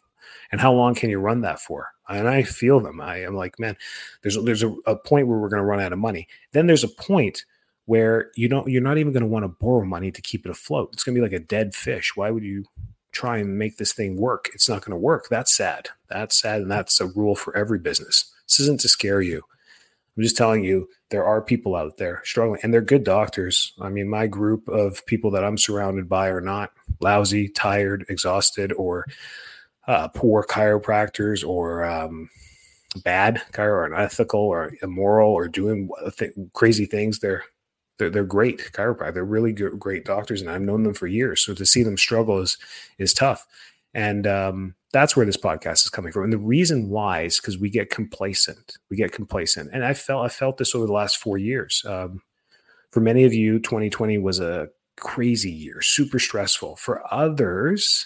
And 0.51 0.61
how 0.61 0.73
long 0.73 0.95
can 0.95 1.09
you 1.09 1.19
run 1.19 1.41
that 1.41 1.59
for? 1.59 1.89
And 2.09 2.27
i 2.27 2.43
feel 2.43 2.79
them. 2.79 3.01
I 3.01 3.23
am 3.23 3.35
like 3.35 3.59
man 3.59 3.75
there's 4.21 4.41
there's 4.43 4.63
a, 4.63 4.73
a 4.85 4.95
point 4.95 5.27
where 5.27 5.37
we're 5.37 5.49
going 5.49 5.61
to 5.61 5.65
run 5.65 5.81
out 5.81 5.93
of 5.93 5.99
money. 5.99 6.27
Then 6.53 6.67
there's 6.67 6.83
a 6.83 6.89
point 6.89 7.45
where 7.85 8.31
you 8.35 8.47
don't 8.47 8.67
you're 8.69 8.81
not 8.81 8.97
even 8.97 9.13
going 9.13 9.21
to 9.21 9.27
want 9.27 9.43
to 9.43 9.55
borrow 9.59 9.85
money 9.85 10.11
to 10.11 10.21
keep 10.21 10.45
it 10.45 10.49
afloat. 10.49 10.89
It's 10.93 11.03
going 11.03 11.15
to 11.15 11.21
be 11.21 11.23
like 11.23 11.39
a 11.39 11.45
dead 11.45 11.75
fish. 11.75 12.15
Why 12.15 12.31
would 12.31 12.43
you 12.43 12.65
try 13.11 13.37
and 13.37 13.57
make 13.57 13.77
this 13.77 13.93
thing 13.93 14.15
work? 14.17 14.49
It's 14.53 14.69
not 14.69 14.81
going 14.83 14.91
to 14.91 14.97
work. 14.97 15.27
That's 15.29 15.55
sad. 15.55 15.89
That's 16.09 16.39
sad 16.39 16.61
and 16.61 16.71
that's 16.71 17.01
a 17.01 17.07
rule 17.07 17.35
for 17.35 17.55
every 17.55 17.79
business. 17.79 18.31
This 18.47 18.61
isn't 18.61 18.79
to 18.81 18.89
scare 18.89 19.21
you 19.21 19.43
I'm 20.17 20.24
just 20.24 20.36
telling 20.36 20.63
you, 20.63 20.89
there 21.12 21.25
are 21.25 21.41
people 21.41 21.75
out 21.75 21.97
there 21.97 22.21
struggling, 22.25 22.59
and 22.63 22.74
they're 22.74 22.81
good 22.81 23.03
doctors. 23.03 23.74
I 23.79 23.89
mean, 23.89 24.09
my 24.09 24.25
group 24.25 24.67
of 24.67 25.05
people 25.05 25.29
that 25.31 25.43
I'm 25.43 25.57
surrounded 25.57 26.09
by 26.09 26.29
are 26.29 26.41
not 26.41 26.71
lousy, 27.00 27.47
tired, 27.47 28.05
exhausted, 28.09 28.74
or 28.74 29.05
uh, 29.88 30.07
poor 30.09 30.43
chiropractors, 30.43 31.47
or 31.47 31.86
um, 31.86 32.29
bad 33.03 33.43
chiro, 33.53 33.67
or 33.67 33.86
unethical, 33.86 34.39
or 34.39 34.74
immoral, 34.81 35.31
or 35.31 35.47
doing 35.47 35.89
th- 36.17 36.33
crazy 36.53 36.86
things. 36.88 37.19
They're 37.19 37.43
they're, 38.00 38.09
they're 38.09 38.24
great 38.24 38.59
chiropractors. 38.74 39.13
They're 39.13 39.24
really 39.24 39.53
good, 39.53 39.79
great 39.79 40.03
doctors, 40.03 40.41
and 40.41 40.50
I've 40.50 40.62
known 40.62 40.83
them 40.83 40.95
for 40.95 41.07
years. 41.07 41.45
So 41.45 41.53
to 41.53 41.65
see 41.65 41.83
them 41.83 41.97
struggle 41.97 42.39
is 42.39 42.57
is 42.97 43.13
tough. 43.13 43.45
And 43.93 44.25
um, 44.25 44.75
that's 44.94 45.15
where 45.15 45.25
this 45.25 45.38
podcast 45.38 45.84
is 45.84 45.89
coming 45.89 46.12
from. 46.12 46.24
And 46.24 46.34
the 46.34 46.38
reason 46.38 46.89
why 46.89 47.24
is 47.24 47.39
because 47.39 47.58
we 47.58 47.70
get 47.70 47.89
complacent. 47.89 48.77
We 48.89 48.98
get 48.98 49.12
complacent. 49.12 49.70
And 49.74 49.84
I 49.84 49.94
felt 49.94 50.25
I 50.25 50.29
felt 50.29 50.58
this 50.58 50.74
over 50.74 50.86
the 50.86 50.94
last 50.94 51.17
four 51.17 51.38
years. 51.38 51.84
Um, 51.86 52.22
for 52.91 53.01
many 53.01 53.25
of 53.25 53.34
you, 53.34 53.60
2020 53.60 54.17
was 54.17 54.39
a 54.39 54.70
crazy 54.98 55.51
year, 55.51 55.82
super 55.82 56.20
stressful. 56.20 56.77
For 56.77 57.01
others, 57.13 58.06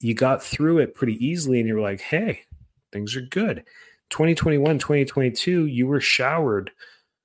you 0.00 0.14
got 0.14 0.42
through 0.42 0.78
it 0.78 0.94
pretty 0.94 1.24
easily 1.24 1.58
and 1.58 1.68
you're 1.68 1.80
like, 1.80 2.00
hey, 2.00 2.40
things 2.92 3.16
are 3.16 3.22
good. 3.22 3.64
2021, 4.10 4.78
2022, 4.78 5.66
you 5.66 5.86
were 5.86 6.00
showered 6.00 6.70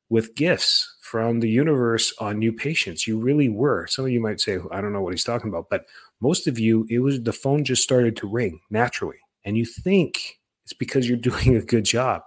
with 0.09 0.35
gifts 0.35 0.95
from 1.01 1.39
the 1.39 1.49
universe 1.49 2.13
on 2.19 2.37
new 2.37 2.51
patients. 2.51 3.07
You 3.07 3.17
really 3.17 3.49
were. 3.49 3.87
Some 3.87 4.05
of 4.05 4.11
you 4.11 4.19
might 4.19 4.41
say, 4.41 4.59
I 4.71 4.81
don't 4.81 4.93
know 4.93 5.01
what 5.01 5.13
he's 5.13 5.23
talking 5.23 5.49
about, 5.49 5.69
but 5.69 5.85
most 6.21 6.47
of 6.47 6.59
you, 6.59 6.85
it 6.89 6.99
was 6.99 7.21
the 7.21 7.33
phone 7.33 7.63
just 7.63 7.83
started 7.83 8.15
to 8.17 8.27
ring 8.27 8.59
naturally. 8.69 9.17
And 9.45 9.57
you 9.57 9.65
think 9.65 10.39
it's 10.63 10.73
because 10.73 11.07
you're 11.07 11.17
doing 11.31 11.55
a 11.55 11.61
good 11.61 11.85
job 11.85 12.21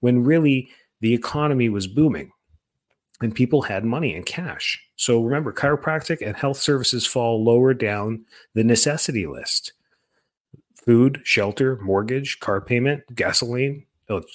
when 0.00 0.24
really 0.24 0.68
the 1.00 1.14
economy 1.14 1.68
was 1.68 1.86
booming 1.86 2.32
and 3.20 3.34
people 3.34 3.62
had 3.62 3.84
money 3.84 4.14
and 4.14 4.26
cash. 4.26 4.80
So 4.96 5.22
remember, 5.22 5.52
chiropractic 5.52 6.26
and 6.26 6.36
health 6.36 6.58
services 6.58 7.06
fall 7.06 7.42
lower 7.42 7.74
down 7.74 8.24
the 8.54 8.64
necessity 8.64 9.26
list 9.26 9.72
food, 10.74 11.20
shelter, 11.22 11.78
mortgage, 11.80 12.40
car 12.40 12.60
payment, 12.60 13.02
gasoline, 13.14 13.86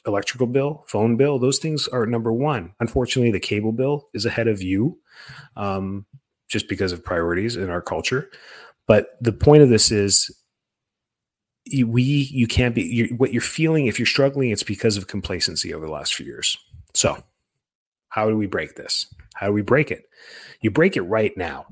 electrical 0.06 0.48
bill, 0.48 0.86
phone 0.88 1.18
bill, 1.18 1.39
those 1.39 1.60
things 1.60 1.88
are 1.89 2.06
number 2.06 2.32
one. 2.32 2.74
Unfortunately, 2.80 3.32
the 3.32 3.39
cable 3.39 3.72
bill 3.72 4.08
is 4.13 4.25
ahead 4.25 4.48
of 4.48 4.62
you 4.62 4.98
um, 5.56 6.06
just 6.48 6.70
because 6.70 6.92
of 6.92 7.04
priorities 7.04 7.56
in 7.56 7.70
our 7.70 7.82
culture. 7.82 8.30
But 8.88 9.17
the 9.22 9.34
point 9.34 9.63
of 9.63 9.70
this 9.70 9.91
is 9.91 10.32
we 11.86 12.01
you 12.01 12.48
can't 12.48 12.74
be 12.74 12.84
you're, 12.84 13.10
what 13.17 13.34
you're 13.34 13.41
feeling 13.41 13.88
if 13.88 14.00
you're 14.00 14.06
struggling 14.06 14.51
it's 14.51 14.63
because 14.63 14.96
of 14.96 15.08
complacency 15.08 15.74
over 15.74 15.86
the 15.86 15.91
last 15.91 16.15
few 16.15 16.25
years. 16.25 16.58
So 16.94 17.22
how 18.10 18.29
do 18.29 18.38
we 18.38 18.48
break 18.48 18.75
this? 18.75 19.13
How 19.36 19.48
do 19.48 19.53
we 19.53 19.62
break 19.62 19.91
it? 19.91 20.06
You 20.62 20.72
break 20.72 20.96
it 20.96 21.01
right 21.01 21.36
now 21.38 21.67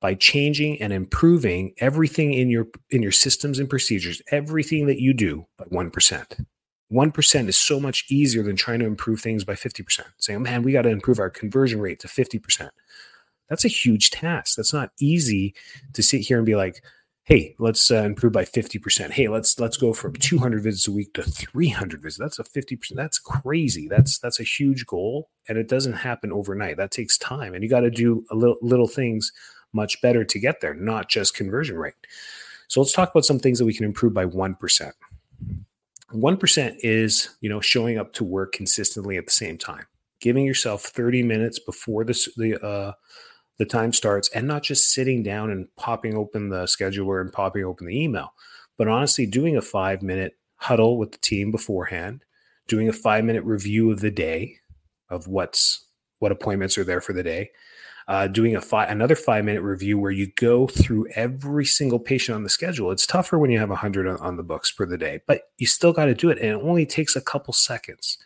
by 0.00 0.14
changing 0.14 0.80
and 0.80 0.92
improving 0.92 1.74
everything 1.78 2.32
in 2.32 2.50
your 2.50 2.68
in 2.90 3.02
your 3.02 3.12
systems 3.12 3.58
and 3.58 3.68
procedures 3.68 4.22
everything 4.30 4.86
that 4.86 5.00
you 5.00 5.12
do 5.12 5.46
by 5.56 5.64
1% 5.66 6.44
1% 6.90 7.48
is 7.48 7.56
so 7.56 7.78
much 7.78 8.06
easier 8.08 8.42
than 8.42 8.56
trying 8.56 8.78
to 8.78 8.86
improve 8.86 9.20
things 9.20 9.44
by 9.44 9.54
50% 9.54 10.04
saying 10.18 10.42
man 10.42 10.62
we 10.62 10.72
got 10.72 10.82
to 10.82 10.88
improve 10.88 11.18
our 11.18 11.30
conversion 11.30 11.80
rate 11.80 11.98
to 12.00 12.08
50% 12.08 12.70
that's 13.48 13.64
a 13.64 13.68
huge 13.68 14.10
task. 14.10 14.56
That's 14.56 14.72
not 14.72 14.92
easy 15.00 15.54
to 15.94 16.02
sit 16.02 16.20
here 16.20 16.36
and 16.36 16.46
be 16.46 16.56
like, 16.56 16.82
hey, 17.28 17.54
let's 17.58 17.90
uh, 17.90 18.02
improve 18.04 18.32
by 18.32 18.44
50%. 18.44 19.10
Hey, 19.10 19.28
let's 19.28 19.60
let's 19.60 19.76
go 19.76 19.92
from 19.92 20.14
200 20.14 20.62
visits 20.62 20.88
a 20.88 20.92
week 20.92 21.12
to 21.12 21.22
300 21.22 22.00
visits. 22.00 22.18
That's 22.18 22.38
a 22.38 22.44
50%. 22.44 22.94
That's 22.94 23.18
crazy. 23.18 23.86
That's 23.86 24.18
that's 24.18 24.40
a 24.40 24.44
huge 24.44 24.86
goal 24.86 25.28
and 25.48 25.58
it 25.58 25.68
doesn't 25.68 25.92
happen 25.92 26.32
overnight. 26.32 26.78
That 26.78 26.90
takes 26.90 27.18
time 27.18 27.54
and 27.54 27.62
you 27.62 27.68
got 27.68 27.80
to 27.80 27.90
do 27.90 28.24
a 28.30 28.34
little 28.34 28.56
little 28.62 28.88
things 28.88 29.30
much 29.74 30.00
better 30.00 30.24
to 30.24 30.38
get 30.38 30.62
there, 30.62 30.74
not 30.74 31.10
just 31.10 31.34
conversion 31.34 31.76
rate. 31.76 31.94
So 32.68 32.80
let's 32.80 32.92
talk 32.92 33.10
about 33.10 33.26
some 33.26 33.38
things 33.38 33.58
that 33.58 33.66
we 33.66 33.74
can 33.74 33.84
improve 33.84 34.14
by 34.14 34.24
1%. 34.24 34.92
1% 36.14 36.76
is, 36.80 37.36
you 37.40 37.48
know, 37.48 37.60
showing 37.60 37.98
up 37.98 38.12
to 38.14 38.24
work 38.24 38.52
consistently 38.52 39.18
at 39.18 39.26
the 39.26 39.32
same 39.32 39.58
time. 39.58 39.84
Giving 40.20 40.46
yourself 40.46 40.82
30 40.82 41.22
minutes 41.22 41.58
before 41.58 42.04
the 42.04 42.28
the 42.38 42.66
uh 42.66 42.92
the 43.58 43.66
time 43.66 43.92
starts 43.92 44.28
and 44.30 44.46
not 44.46 44.62
just 44.62 44.92
sitting 44.92 45.22
down 45.22 45.50
and 45.50 45.68
popping 45.76 46.16
open 46.16 46.48
the 46.48 46.64
scheduler 46.64 47.20
and 47.20 47.32
popping 47.32 47.64
open 47.64 47.86
the 47.86 48.02
email, 48.02 48.32
but 48.76 48.88
honestly 48.88 49.26
doing 49.26 49.56
a 49.56 49.62
five 49.62 50.02
minute 50.02 50.34
huddle 50.56 50.96
with 50.96 51.12
the 51.12 51.18
team 51.18 51.50
beforehand, 51.50 52.24
doing 52.68 52.88
a 52.88 52.92
five 52.92 53.24
minute 53.24 53.44
review 53.44 53.90
of 53.90 54.00
the 54.00 54.10
day 54.10 54.56
of 55.10 55.26
what's 55.26 55.84
what 56.20 56.32
appointments 56.32 56.78
are 56.78 56.84
there 56.84 57.00
for 57.00 57.12
the 57.12 57.22
day, 57.22 57.50
uh, 58.06 58.26
doing 58.26 58.54
a 58.54 58.60
five 58.60 58.90
another 58.90 59.16
five 59.16 59.44
minute 59.44 59.62
review 59.62 59.98
where 59.98 60.10
you 60.12 60.30
go 60.36 60.68
through 60.68 61.06
every 61.14 61.64
single 61.64 61.98
patient 61.98 62.36
on 62.36 62.44
the 62.44 62.48
schedule. 62.48 62.92
It's 62.92 63.06
tougher 63.06 63.38
when 63.38 63.50
you 63.50 63.58
have 63.58 63.70
100 63.70 64.06
on, 64.06 64.16
on 64.18 64.36
the 64.36 64.42
books 64.44 64.70
for 64.70 64.86
the 64.86 64.98
day, 64.98 65.20
but 65.26 65.42
you 65.58 65.66
still 65.66 65.92
got 65.92 66.06
to 66.06 66.14
do 66.14 66.30
it, 66.30 66.38
and 66.38 66.48
it 66.48 66.62
only 66.62 66.86
takes 66.86 67.16
a 67.16 67.20
couple 67.20 67.52
seconds. 67.52 68.18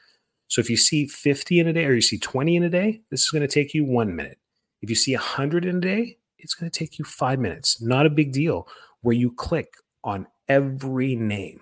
So 0.48 0.60
if 0.60 0.68
you 0.68 0.76
see 0.76 1.06
50 1.06 1.60
in 1.60 1.68
a 1.68 1.72
day 1.72 1.86
or 1.86 1.94
you 1.94 2.02
see 2.02 2.18
20 2.18 2.56
in 2.56 2.62
a 2.62 2.68
day, 2.68 3.00
this 3.10 3.22
is 3.22 3.30
going 3.30 3.40
to 3.40 3.48
take 3.48 3.72
you 3.72 3.86
one 3.86 4.14
minute. 4.14 4.38
If 4.82 4.90
you 4.90 4.96
see 4.96 5.14
100 5.14 5.64
in 5.64 5.76
a 5.76 5.80
day, 5.80 6.18
it's 6.38 6.54
going 6.54 6.70
to 6.70 6.78
take 6.78 6.98
you 6.98 7.04
five 7.04 7.38
minutes. 7.38 7.80
Not 7.80 8.04
a 8.04 8.10
big 8.10 8.32
deal 8.32 8.66
where 9.00 9.14
you 9.14 9.30
click 9.30 9.76
on 10.04 10.26
every 10.48 11.14
name. 11.16 11.60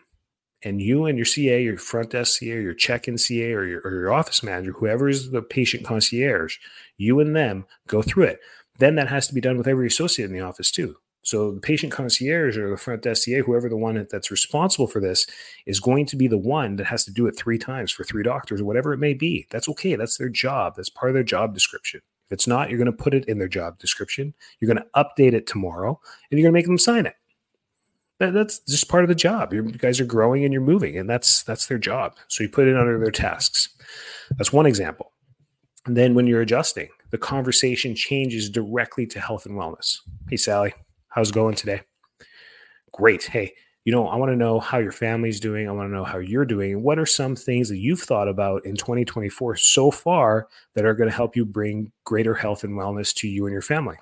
And 0.62 0.80
you 0.82 1.06
and 1.06 1.16
your 1.16 1.24
CA, 1.24 1.62
your 1.62 1.78
front 1.78 2.10
desk 2.10 2.38
CA, 2.38 2.60
your 2.60 2.74
check 2.74 3.08
in 3.08 3.16
CA, 3.16 3.52
or 3.52 3.64
your, 3.64 3.80
or 3.82 3.92
your 3.92 4.12
office 4.12 4.42
manager, 4.42 4.72
whoever 4.72 5.08
is 5.08 5.30
the 5.30 5.40
patient 5.40 5.84
concierge, 5.84 6.56
you 6.98 7.18
and 7.20 7.34
them 7.34 7.66
go 7.86 8.02
through 8.02 8.24
it. 8.24 8.40
Then 8.78 8.94
that 8.96 9.08
has 9.08 9.26
to 9.28 9.34
be 9.34 9.40
done 9.40 9.56
with 9.56 9.68
every 9.68 9.86
associate 9.86 10.26
in 10.26 10.32
the 10.32 10.40
office 10.40 10.70
too. 10.70 10.96
So 11.22 11.52
the 11.52 11.60
patient 11.60 11.92
concierge 11.92 12.56
or 12.56 12.70
the 12.70 12.76
front 12.76 13.02
desk 13.02 13.22
CA, 13.24 13.40
whoever 13.40 13.68
the 13.68 13.76
one 13.76 14.06
that's 14.10 14.30
responsible 14.30 14.86
for 14.86 15.00
this, 15.00 15.26
is 15.66 15.80
going 15.80 16.06
to 16.06 16.16
be 16.16 16.28
the 16.28 16.38
one 16.38 16.76
that 16.76 16.86
has 16.86 17.04
to 17.04 17.10
do 17.10 17.26
it 17.26 17.36
three 17.36 17.58
times 17.58 17.92
for 17.92 18.04
three 18.04 18.22
doctors 18.22 18.60
or 18.60 18.64
whatever 18.64 18.92
it 18.92 18.98
may 18.98 19.14
be. 19.14 19.46
That's 19.50 19.68
okay. 19.68 19.96
That's 19.96 20.16
their 20.16 20.30
job. 20.30 20.74
That's 20.76 20.88
part 20.90 21.10
of 21.10 21.14
their 21.14 21.22
job 21.22 21.52
description. 21.52 22.00
If 22.30 22.34
it's 22.34 22.46
not, 22.46 22.70
you're 22.70 22.78
going 22.78 22.86
to 22.86 22.92
put 22.92 23.12
it 23.12 23.24
in 23.24 23.38
their 23.38 23.48
job 23.48 23.78
description. 23.80 24.32
You're 24.60 24.72
going 24.72 24.84
to 24.84 25.02
update 25.02 25.32
it 25.32 25.48
tomorrow, 25.48 26.00
and 26.30 26.38
you're 26.38 26.44
going 26.44 26.52
to 26.52 26.58
make 26.58 26.66
them 26.66 26.78
sign 26.78 27.06
it. 27.06 27.14
That, 28.20 28.34
that's 28.34 28.60
just 28.60 28.88
part 28.88 29.02
of 29.02 29.08
the 29.08 29.16
job. 29.16 29.52
you 29.52 29.62
guys 29.62 29.98
are 29.98 30.04
growing 30.04 30.44
and 30.44 30.52
you're 30.52 30.62
moving, 30.62 30.96
and 30.96 31.10
that's 31.10 31.42
that's 31.42 31.66
their 31.66 31.78
job. 31.78 32.14
So 32.28 32.44
you 32.44 32.48
put 32.48 32.68
it 32.68 32.76
under 32.76 33.00
their 33.00 33.10
tasks. 33.10 33.70
That's 34.36 34.52
one 34.52 34.66
example. 34.66 35.12
And 35.86 35.96
then 35.96 36.14
when 36.14 36.28
you're 36.28 36.42
adjusting, 36.42 36.88
the 37.10 37.18
conversation 37.18 37.96
changes 37.96 38.48
directly 38.48 39.06
to 39.06 39.18
health 39.18 39.44
and 39.46 39.56
wellness. 39.56 39.96
Hey, 40.28 40.36
Sally, 40.36 40.72
how's 41.08 41.30
it 41.30 41.34
going 41.34 41.56
today? 41.56 41.80
Great. 42.92 43.24
Hey, 43.24 43.54
you 43.84 43.92
know, 43.92 44.08
I 44.08 44.16
want 44.16 44.30
to 44.30 44.36
know 44.36 44.60
how 44.60 44.78
your 44.78 44.92
family's 44.92 45.40
doing. 45.40 45.68
I 45.68 45.72
want 45.72 45.88
to 45.88 45.94
know 45.94 46.04
how 46.04 46.18
you're 46.18 46.44
doing. 46.44 46.82
What 46.82 46.98
are 46.98 47.06
some 47.06 47.34
things 47.34 47.68
that 47.70 47.78
you've 47.78 48.02
thought 48.02 48.28
about 48.28 48.64
in 48.66 48.76
2024 48.76 49.56
so 49.56 49.90
far 49.90 50.48
that 50.74 50.84
are 50.84 50.94
going 50.94 51.08
to 51.08 51.16
help 51.16 51.34
you 51.34 51.46
bring 51.46 51.90
greater 52.04 52.34
health 52.34 52.62
and 52.62 52.78
wellness 52.78 53.14
to 53.16 53.28
you 53.28 53.46
and 53.46 53.52
your 53.52 53.62
family? 53.62 53.96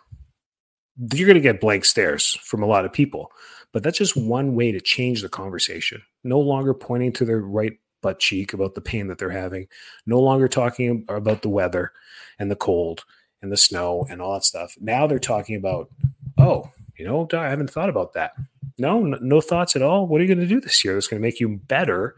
You're 1.12 1.28
going 1.28 1.37
to 1.37 1.40
get 1.40 1.61
blank 1.61 1.85
stares 1.85 2.37
from 2.42 2.62
a 2.62 2.66
lot 2.66 2.85
of 2.85 2.92
people, 2.92 3.30
but 3.73 3.85
that's 3.85 3.99
just 3.99 4.16
one 4.16 4.56
way 4.56 4.73
to 4.73 4.80
change 4.80 5.23
the 5.23 5.28
conversation. 5.28 6.02
No 6.25 6.40
longer 6.40 6.75
pointing 6.75 7.12
to 7.12 7.25
their 7.25 7.40
right 7.40 7.78
butt 8.02 8.18
cheek 8.18 8.52
about 8.52 8.75
the 8.75 8.80
pain 8.80 9.06
that 9.06 9.18
they're 9.18 9.30
having, 9.30 9.68
no 10.06 10.18
longer 10.18 10.49
talking 10.49 11.04
about 11.08 11.42
the 11.42 11.49
weather 11.49 11.92
and 12.40 12.50
the 12.50 12.56
cold 12.56 13.04
and 13.42 13.52
the 13.52 13.56
snow 13.56 14.06
and 14.11 14.20
all 14.20 14.35
that 14.35 14.44
stuff. 14.44 14.76
Now 14.80 15.06
they're 15.06 15.20
talking 15.20 15.54
about, 15.54 15.88
oh, 16.37 16.70
you 16.99 17.05
know, 17.05 17.28
I 17.33 17.49
haven't 17.49 17.71
thought 17.71 17.88
about 17.88 18.12
that. 18.14 18.33
No, 18.78 19.00
no 19.00 19.40
thoughts 19.40 19.76
at 19.76 19.83
all. 19.83 20.07
What 20.07 20.21
are 20.21 20.25
you 20.25 20.35
going 20.35 20.47
to 20.47 20.52
do 20.52 20.61
this 20.61 20.85
year 20.85 20.95
that's 20.95 21.07
going 21.07 21.21
to 21.21 21.26
make 21.26 21.40
you 21.40 21.61
better 21.67 22.14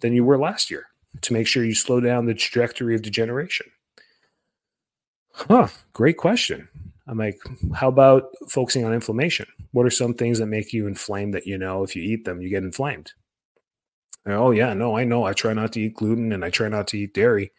than 0.00 0.12
you 0.12 0.24
were 0.24 0.38
last 0.38 0.70
year 0.70 0.86
to 1.22 1.32
make 1.32 1.46
sure 1.46 1.64
you 1.64 1.74
slow 1.74 2.00
down 2.00 2.26
the 2.26 2.34
trajectory 2.34 2.94
of 2.94 3.02
degeneration? 3.02 3.66
Huh, 5.32 5.68
great 5.92 6.16
question. 6.16 6.68
I'm 7.08 7.18
like, 7.18 7.38
how 7.74 7.88
about 7.88 8.30
focusing 8.48 8.84
on 8.84 8.92
inflammation? 8.92 9.46
What 9.72 9.86
are 9.86 9.90
some 9.90 10.14
things 10.14 10.38
that 10.38 10.46
make 10.46 10.72
you 10.72 10.86
inflamed 10.86 11.34
that 11.34 11.46
you 11.46 11.56
know 11.56 11.84
if 11.84 11.94
you 11.94 12.02
eat 12.02 12.24
them, 12.24 12.40
you 12.40 12.48
get 12.48 12.64
inflamed? 12.64 13.12
Oh, 14.26 14.50
yeah, 14.50 14.74
no, 14.74 14.96
I 14.96 15.04
know. 15.04 15.24
I 15.24 15.32
try 15.34 15.52
not 15.52 15.72
to 15.72 15.80
eat 15.80 15.94
gluten 15.94 16.32
and 16.32 16.44
I 16.44 16.50
try 16.50 16.68
not 16.68 16.88
to 16.88 16.98
eat 16.98 17.14
dairy. 17.14 17.52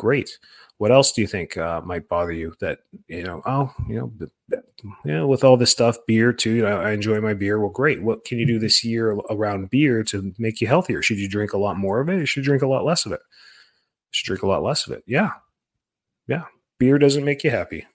Great. 0.00 0.38
What 0.78 0.90
else 0.90 1.12
do 1.12 1.20
you 1.20 1.26
think 1.26 1.58
uh, 1.58 1.82
might 1.82 2.08
bother 2.08 2.32
you? 2.32 2.54
That 2.60 2.78
you 3.06 3.22
know, 3.22 3.42
oh, 3.44 3.70
you 3.86 3.96
know, 3.96 4.28
you 5.04 5.12
know, 5.12 5.26
with 5.26 5.44
all 5.44 5.58
this 5.58 5.70
stuff, 5.70 5.98
beer 6.06 6.32
too. 6.32 6.52
You 6.52 6.62
know, 6.62 6.80
I 6.80 6.92
enjoy 6.92 7.20
my 7.20 7.34
beer. 7.34 7.60
Well, 7.60 7.68
great. 7.68 8.02
What 8.02 8.24
can 8.24 8.38
you 8.38 8.46
do 8.46 8.58
this 8.58 8.82
year 8.82 9.10
around 9.28 9.68
beer 9.68 10.02
to 10.04 10.32
make 10.38 10.62
you 10.62 10.68
healthier? 10.68 11.02
Should 11.02 11.18
you 11.18 11.28
drink 11.28 11.52
a 11.52 11.58
lot 11.58 11.76
more 11.76 12.00
of 12.00 12.08
it? 12.08 12.14
Or 12.14 12.24
should 12.24 12.38
you 12.38 12.44
drink 12.44 12.62
a 12.62 12.66
lot 12.66 12.86
less 12.86 13.04
of 13.04 13.12
it? 13.12 13.20
should 14.10 14.24
drink 14.24 14.42
a 14.42 14.46
lot 14.46 14.62
less 14.62 14.86
of 14.86 14.94
it. 14.94 15.04
Yeah, 15.06 15.32
yeah. 16.26 16.44
Beer 16.78 16.98
doesn't 16.98 17.26
make 17.26 17.44
you 17.44 17.50
happy. 17.50 17.86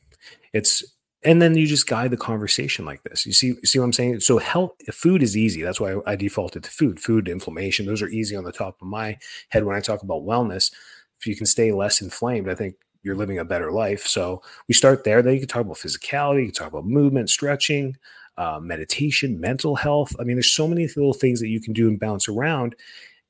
It's 0.54 0.84
and 1.24 1.42
then 1.42 1.58
you 1.58 1.66
just 1.66 1.88
guide 1.88 2.12
the 2.12 2.18
conversation 2.18 2.86
like 2.86 3.02
this. 3.02 3.26
You 3.26 3.34
see, 3.34 3.48
you 3.48 3.66
see 3.66 3.80
what 3.80 3.86
I'm 3.86 3.94
saying? 3.94 4.20
So 4.20 4.38
health, 4.38 4.74
food 4.94 5.24
is 5.24 5.36
easy. 5.36 5.64
That's 5.64 5.80
why 5.80 5.96
I 6.06 6.16
defaulted 6.16 6.64
to 6.66 6.70
food. 6.70 7.00
Food, 7.00 7.28
inflammation, 7.28 7.88
those 7.88 8.04
are 8.04 8.10
easy 8.10 8.36
on 8.36 8.44
the 8.44 8.52
top 8.52 8.80
of 8.80 8.88
my 8.88 9.18
head 9.50 9.66
when 9.66 9.76
I 9.76 9.80
talk 9.80 10.04
about 10.04 10.22
wellness 10.22 10.72
if 11.20 11.28
you 11.28 11.36
can 11.36 11.46
stay 11.46 11.72
less 11.72 12.02
inflamed, 12.02 12.50
I 12.50 12.56
think 12.56 12.76
you're 13.04 13.16
living 13.16 13.40
a 13.40 13.46
better 13.46 13.72
life. 13.72 14.06
So 14.06 14.42
we 14.68 14.74
start 14.74 15.04
there. 15.04 15.22
Then 15.22 15.34
you 15.34 15.40
can 15.40 15.48
talk 15.48 15.62
about 15.62 15.78
physicality, 15.78 16.42
you 16.42 16.46
can 16.48 16.56
talk 16.56 16.68
about 16.68 16.86
movement, 16.86 17.30
stretching, 17.30 17.96
uh, 18.38 18.60
meditation, 18.62 19.40
mental 19.40 19.76
health. 19.76 20.16
I 20.20 20.24
mean, 20.24 20.36
there's 20.36 20.52
so 20.52 20.68
many 20.68 20.88
little 20.88 21.14
things 21.14 21.40
that 21.40 21.50
you 21.50 21.62
can 21.62 21.74
do 21.74 21.88
and 21.88 22.00
bounce 22.00 22.28
around, 22.28 22.76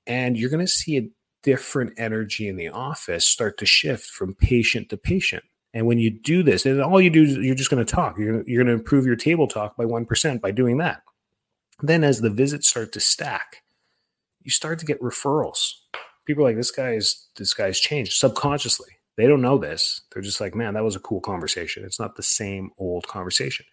and 0.08 0.38
you're 0.38 0.50
going 0.50 0.66
to 0.66 0.72
see 0.72 0.98
a 0.98 1.10
different 1.44 1.94
energy 1.98 2.48
in 2.48 2.56
the 2.56 2.70
office 2.70 3.28
start 3.28 3.58
to 3.60 3.66
shift 3.66 4.08
from 4.08 4.34
patient 4.34 4.90
to 4.90 4.98
patient. 4.98 5.44
And 5.76 5.86
when 5.86 6.00
you 6.00 6.10
do 6.10 6.42
this, 6.42 6.66
and 6.66 6.82
all 6.82 7.02
you 7.02 7.10
do 7.10 7.24
is 7.24 7.36
you're 7.36 7.54
just 7.54 7.70
going 7.70 7.86
to 7.86 7.94
talk. 7.94 8.18
You're, 8.18 8.44
you're 8.48 8.64
going 8.64 8.74
to 8.74 8.82
improve 8.82 9.06
your 9.06 9.18
table 9.18 9.48
talk 9.48 9.76
by 9.76 9.84
1% 9.84 10.42
by 10.42 10.52
doing 10.52 10.78
that. 10.78 11.04
Then, 11.82 12.04
as 12.06 12.22
the 12.22 12.30
visits 12.30 12.70
start 12.70 12.94
to 12.94 13.02
stack, 13.02 13.62
you 14.42 14.50
start 14.50 14.80
to 14.80 14.86
get 14.86 15.02
referrals. 15.02 15.74
People 16.26 16.44
are 16.44 16.50
like, 16.50 16.58
this 16.58 16.72
guy's 16.72 17.28
this 17.36 17.54
guy's 17.54 17.80
changed 17.80 18.14
subconsciously. 18.14 18.90
They 19.18 19.28
don't 19.28 19.42
know 19.42 19.58
this. 19.58 20.02
They're 20.12 20.22
just 20.22 20.42
like, 20.42 20.56
man, 20.56 20.74
that 20.74 20.84
was 20.84 20.96
a 20.96 21.00
cool 21.00 21.22
conversation. 21.22 21.86
It's 21.86 22.00
not 22.00 22.16
the 22.16 22.24
same 22.24 22.72
old 22.78 23.08
conversation. 23.08 23.66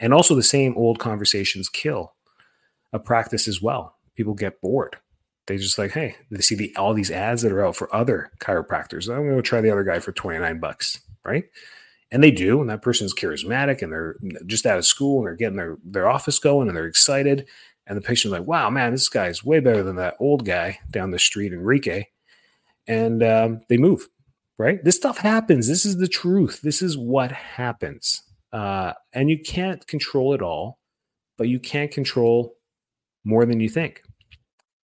And 0.00 0.12
also, 0.12 0.34
the 0.34 0.42
same 0.42 0.76
old 0.76 0.98
conversations 0.98 1.68
kill 1.68 2.14
a 2.92 2.98
practice 2.98 3.46
as 3.46 3.62
well. 3.62 3.96
People 4.16 4.34
get 4.34 4.60
bored. 4.60 4.96
They 5.46 5.56
just 5.56 5.78
like, 5.78 5.92
hey, 5.92 6.16
they 6.30 6.40
see 6.40 6.54
the 6.54 6.74
all 6.76 6.94
these 6.94 7.10
ads 7.10 7.42
that 7.42 7.52
are 7.52 7.64
out 7.64 7.76
for 7.76 7.94
other 7.94 8.30
chiropractors. 8.40 9.08
I'm 9.08 9.24
going 9.24 9.36
to 9.36 9.42
try 9.42 9.60
the 9.60 9.70
other 9.70 9.84
guy 9.84 9.98
for 9.98 10.12
29 10.12 10.60
bucks, 10.60 11.00
right? 11.24 11.44
And 12.10 12.22
they 12.22 12.30
do, 12.30 12.60
and 12.60 12.68
that 12.70 12.82
person's 12.82 13.14
charismatic 13.14 13.82
and 13.82 13.92
they're 13.92 14.16
just 14.46 14.66
out 14.66 14.78
of 14.78 14.86
school 14.86 15.18
and 15.18 15.26
they're 15.26 15.36
getting 15.36 15.56
their, 15.56 15.76
their 15.84 16.08
office 16.08 16.38
going 16.38 16.68
and 16.68 16.76
they're 16.76 16.86
excited. 16.86 17.46
And 17.88 17.96
the 17.96 18.02
patient's 18.02 18.32
like, 18.32 18.46
wow, 18.46 18.70
man, 18.70 18.92
this 18.92 19.08
guy's 19.08 19.42
way 19.42 19.58
better 19.58 19.82
than 19.82 19.96
that 19.96 20.14
old 20.20 20.44
guy 20.44 20.78
down 20.90 21.10
the 21.10 21.18
street, 21.18 21.52
Enrique. 21.52 22.04
And 22.86 23.22
um, 23.22 23.60
they 23.68 23.78
move 23.78 24.08
right? 24.58 24.82
This 24.82 24.96
stuff 24.96 25.18
happens. 25.18 25.68
This 25.68 25.86
is 25.86 25.96
the 25.96 26.08
truth. 26.08 26.60
This 26.62 26.82
is 26.82 26.98
what 26.98 27.32
happens. 27.32 28.22
Uh, 28.52 28.92
and 29.12 29.30
you 29.30 29.38
can't 29.38 29.86
control 29.86 30.34
it 30.34 30.42
all, 30.42 30.78
but 31.36 31.48
you 31.48 31.60
can't 31.60 31.90
control 31.90 32.56
more 33.24 33.46
than 33.46 33.60
you 33.60 33.68
think. 33.68 34.02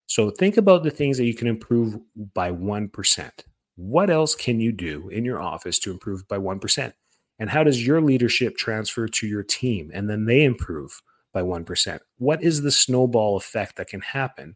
So 0.07 0.29
think 0.29 0.57
about 0.57 0.83
the 0.83 0.91
things 0.91 1.17
that 1.17 1.25
you 1.25 1.33
can 1.33 1.47
improve 1.47 1.97
by 2.33 2.51
1%. 2.51 3.31
What 3.75 4.09
else 4.09 4.35
can 4.35 4.59
you 4.59 4.71
do 4.71 5.09
in 5.09 5.25
your 5.25 5.41
office 5.41 5.79
to 5.79 5.91
improve 5.91 6.27
by 6.27 6.37
1%? 6.37 6.93
And 7.39 7.49
how 7.49 7.63
does 7.63 7.85
your 7.85 8.01
leadership 8.01 8.55
transfer 8.55 9.07
to 9.07 9.27
your 9.27 9.43
team 9.43 9.91
and 9.93 10.09
then 10.09 10.25
they 10.25 10.43
improve 10.43 11.01
by 11.35 11.43
1%? 11.43 11.99
What 12.17 12.41
is 12.41 12.63
the 12.63 12.71
snowball 12.71 13.37
effect 13.37 13.75
that 13.75 13.89
can 13.89 14.01
happen 14.01 14.55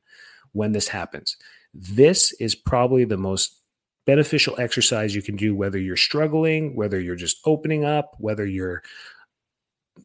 when 0.53 0.71
this 0.71 0.87
happens? 0.87 1.37
This 1.75 2.31
is 2.39 2.55
probably 2.55 3.05
the 3.05 3.17
most 3.17 3.61
beneficial 4.07 4.59
exercise 4.59 5.13
you 5.13 5.21
can 5.21 5.35
do, 5.35 5.53
whether 5.53 5.77
you're 5.77 5.95
struggling, 5.95 6.75
whether 6.75 6.99
you're 6.99 7.15
just 7.15 7.37
opening 7.45 7.85
up, 7.85 8.15
whether 8.17 8.45
you're 8.45 8.81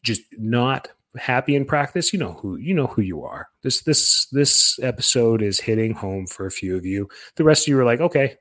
just 0.03 0.23
not 0.37 0.89
happy 1.17 1.55
in 1.55 1.65
practice 1.65 2.13
you 2.13 2.19
know 2.19 2.33
who 2.33 2.57
you 2.57 2.75
know 2.75 2.89
who 2.89 3.01
you 3.01 3.23
are. 3.23 3.49
This 3.63 3.83
this 3.83 4.27
this 4.33 4.81
episode 4.81 5.41
is 5.41 5.61
hitting 5.61 5.95
home 5.95 6.27
for 6.27 6.45
a 6.45 6.51
few 6.51 6.77
of 6.77 6.85
you. 6.85 7.09
The 7.37 7.45
rest 7.45 7.65
of 7.65 7.69
you 7.69 7.79
are 7.79 7.85
like 7.85 8.01
okay 8.01 8.37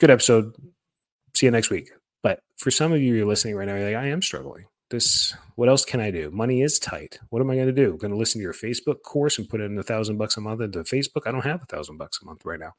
good 0.00 0.10
episode. 0.10 0.54
See 1.34 1.46
you 1.46 1.52
next 1.52 1.68
week. 1.70 1.90
But 2.22 2.40
for 2.56 2.70
some 2.70 2.92
of 2.92 3.02
you 3.02 3.14
you're 3.14 3.26
listening 3.26 3.56
right 3.56 3.66
now 3.66 3.74
you're 3.74 3.86
like 3.86 3.96
i 3.96 4.06
am 4.06 4.22
struggling 4.22 4.64
this 4.92 5.34
what 5.56 5.68
else 5.68 5.84
can 5.84 6.00
i 6.00 6.10
do 6.10 6.30
money 6.30 6.62
is 6.62 6.78
tight 6.78 7.18
what 7.30 7.42
am 7.42 7.50
i 7.50 7.56
going 7.56 7.66
to 7.66 7.72
do 7.72 7.96
going 7.96 8.12
to 8.12 8.16
listen 8.16 8.38
to 8.38 8.44
your 8.44 8.52
facebook 8.52 9.02
course 9.02 9.38
and 9.38 9.48
put 9.48 9.60
in 9.60 9.76
a 9.76 9.82
thousand 9.82 10.16
bucks 10.16 10.36
a 10.36 10.40
month 10.40 10.60
into 10.60 10.78
facebook 10.84 11.26
i 11.26 11.32
don't 11.32 11.44
have 11.44 11.62
a 11.62 11.66
thousand 11.66 11.96
bucks 11.96 12.20
a 12.22 12.24
month 12.24 12.44
right 12.44 12.60
now 12.60 12.72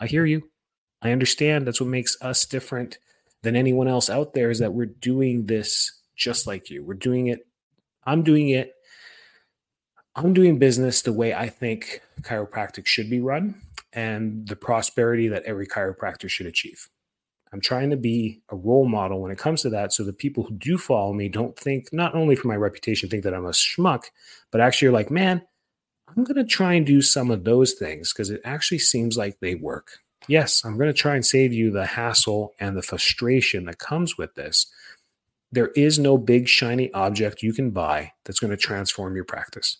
i 0.00 0.06
hear 0.06 0.26
you 0.26 0.42
I 1.02 1.12
understand 1.12 1.66
that's 1.66 1.80
what 1.80 1.88
makes 1.88 2.20
us 2.20 2.44
different 2.44 2.98
than 3.42 3.56
anyone 3.56 3.88
else 3.88 4.10
out 4.10 4.34
there 4.34 4.50
is 4.50 4.58
that 4.58 4.72
we're 4.72 4.86
doing 4.86 5.46
this 5.46 5.92
just 6.14 6.46
like 6.46 6.68
you. 6.68 6.84
We're 6.84 6.94
doing 6.94 7.28
it. 7.28 7.46
I'm 8.04 8.22
doing 8.22 8.50
it. 8.50 8.74
I'm 10.14 10.34
doing 10.34 10.58
business 10.58 11.02
the 11.02 11.12
way 11.12 11.32
I 11.32 11.48
think 11.48 12.02
chiropractic 12.20 12.84
should 12.86 13.08
be 13.08 13.20
run 13.20 13.62
and 13.92 14.46
the 14.46 14.56
prosperity 14.56 15.28
that 15.28 15.44
every 15.44 15.66
chiropractor 15.66 16.28
should 16.28 16.46
achieve. 16.46 16.88
I'm 17.52 17.60
trying 17.60 17.90
to 17.90 17.96
be 17.96 18.42
a 18.50 18.56
role 18.56 18.88
model 18.88 19.20
when 19.20 19.32
it 19.32 19.38
comes 19.38 19.62
to 19.62 19.70
that 19.70 19.92
so 19.92 20.04
the 20.04 20.12
people 20.12 20.44
who 20.44 20.54
do 20.54 20.78
follow 20.78 21.12
me 21.12 21.28
don't 21.28 21.58
think, 21.58 21.92
not 21.92 22.14
only 22.14 22.36
for 22.36 22.48
my 22.48 22.56
reputation, 22.56 23.08
think 23.08 23.24
that 23.24 23.34
I'm 23.34 23.46
a 23.46 23.50
schmuck, 23.50 24.04
but 24.50 24.60
actually 24.60 24.88
are 24.88 24.92
like, 24.92 25.10
man, 25.10 25.42
I'm 26.08 26.24
going 26.24 26.36
to 26.36 26.44
try 26.44 26.74
and 26.74 26.86
do 26.86 27.02
some 27.02 27.30
of 27.30 27.44
those 27.44 27.74
things 27.74 28.12
because 28.12 28.30
it 28.30 28.40
actually 28.44 28.78
seems 28.78 29.16
like 29.16 29.38
they 29.40 29.56
work 29.56 29.98
yes, 30.28 30.64
I'm 30.64 30.76
going 30.76 30.88
to 30.88 30.94
try 30.94 31.14
and 31.14 31.24
save 31.24 31.52
you 31.52 31.70
the 31.70 31.86
hassle 31.86 32.54
and 32.60 32.76
the 32.76 32.82
frustration 32.82 33.64
that 33.64 33.78
comes 33.78 34.16
with 34.16 34.34
this. 34.34 34.66
There 35.52 35.68
is 35.74 35.98
no 35.98 36.16
big 36.16 36.48
shiny 36.48 36.92
object 36.92 37.42
you 37.42 37.52
can 37.52 37.70
buy 37.70 38.12
that's 38.24 38.38
going 38.38 38.52
to 38.52 38.56
transform 38.56 39.16
your 39.16 39.24
practice. 39.24 39.78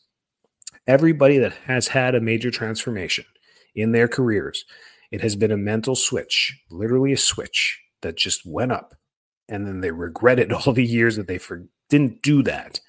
Everybody 0.86 1.38
that 1.38 1.52
has 1.66 1.88
had 1.88 2.14
a 2.14 2.20
major 2.20 2.50
transformation 2.50 3.24
in 3.74 3.92
their 3.92 4.08
careers, 4.08 4.64
it 5.10 5.20
has 5.20 5.36
been 5.36 5.50
a 5.50 5.56
mental 5.56 5.96
switch, 5.96 6.58
literally 6.70 7.12
a 7.12 7.16
switch 7.16 7.80
that 8.02 8.16
just 8.16 8.46
went 8.46 8.72
up. 8.72 8.94
And 9.48 9.66
then 9.66 9.80
they 9.80 9.90
regretted 9.90 10.52
all 10.52 10.72
the 10.72 10.84
years 10.84 11.16
that 11.16 11.26
they 11.26 11.38
for, 11.38 11.64
didn't 11.88 12.22
do 12.22 12.42
that 12.44 12.80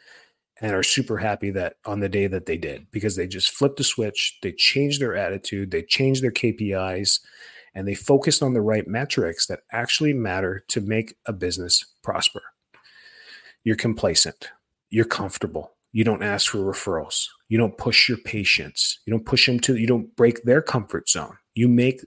and 0.62 0.74
are 0.74 0.84
super 0.84 1.18
happy 1.18 1.50
that 1.50 1.78
on 1.86 2.00
the 2.00 2.10
day 2.10 2.28
that 2.28 2.46
they 2.46 2.58
did 2.58 2.86
because 2.92 3.16
they 3.16 3.28
just 3.28 3.50
flipped 3.50 3.78
the 3.78 3.84
switch, 3.84 4.38
they 4.44 4.52
changed 4.52 5.02
their 5.02 5.16
attitude, 5.16 5.72
they 5.72 5.82
changed 5.82 6.24
their 6.24 6.32
KPIs, 6.32 7.20
and 7.74 7.88
they 7.88 7.96
focused 7.96 8.44
on 8.44 8.54
the 8.54 8.62
right 8.62 8.88
metrics 8.88 9.48
that 9.48 9.62
actually 9.72 10.14
matter 10.14 10.64
to 10.68 10.80
make 10.80 11.16
a 11.26 11.34
business 11.34 11.84
prosper. 12.04 12.42
You're 13.64 13.76
complacent, 13.76 14.50
you're 14.90 15.06
comfortable, 15.06 15.74
you 15.92 16.04
don't 16.04 16.24
ask 16.24 16.52
for 16.52 16.60
referrals, 16.60 17.28
you 17.50 17.58
don't 17.58 17.78
push 17.78 18.08
your 18.08 18.20
patients, 18.20 19.00
you 19.06 19.12
don't 19.12 19.26
push 19.26 19.48
them 19.48 19.60
to, 19.62 19.78
you 19.78 19.88
don't 19.88 20.16
break 20.16 20.44
their 20.44 20.62
comfort 20.62 21.10
zone. 21.10 21.38
You 21.54 21.68
make 21.68 22.06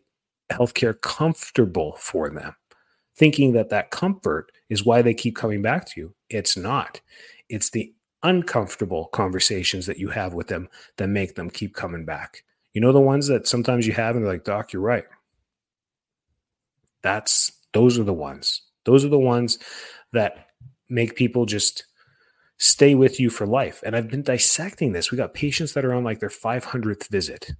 healthcare 0.50 1.00
comfortable 1.00 1.96
for 1.98 2.30
them, 2.30 2.54
thinking 3.16 3.52
that 3.52 3.70
that 3.70 3.90
comfort 3.90 4.50
is 4.68 4.84
why 4.84 5.02
they 5.02 5.14
keep 5.14 5.36
coming 5.36 5.62
back 5.62 5.86
to 5.86 6.00
you. 6.00 6.14
It's 6.28 6.56
not. 6.56 7.00
It's 7.48 7.70
the 7.70 7.92
uncomfortable 8.22 9.06
conversations 9.06 9.86
that 9.86 9.98
you 9.98 10.08
have 10.08 10.34
with 10.34 10.48
them 10.48 10.68
that 10.96 11.08
make 11.08 11.34
them 11.34 11.50
keep 11.50 11.74
coming 11.74 12.04
back. 12.04 12.44
You 12.72 12.80
know, 12.80 12.92
the 12.92 13.00
ones 13.00 13.28
that 13.28 13.46
sometimes 13.46 13.86
you 13.86 13.92
have 13.92 14.16
and 14.16 14.24
they're 14.24 14.32
like, 14.32 14.44
Doc, 14.44 14.72
you're 14.72 14.82
right. 14.82 15.04
That's 17.02 17.52
those 17.72 17.98
are 17.98 18.04
the 18.04 18.14
ones. 18.14 18.62
Those 18.84 19.04
are 19.04 19.08
the 19.08 19.18
ones 19.18 19.58
that 20.12 20.48
make 20.88 21.16
people 21.16 21.46
just 21.46 21.84
stay 22.58 22.94
with 22.94 23.20
you 23.20 23.30
for 23.30 23.46
life. 23.46 23.82
And 23.84 23.94
I've 23.94 24.08
been 24.08 24.22
dissecting 24.22 24.92
this. 24.92 25.10
We 25.10 25.18
got 25.18 25.34
patients 25.34 25.72
that 25.74 25.84
are 25.84 25.92
on 25.92 26.04
like 26.04 26.20
their 26.20 26.28
500th 26.28 27.08
visit 27.08 27.52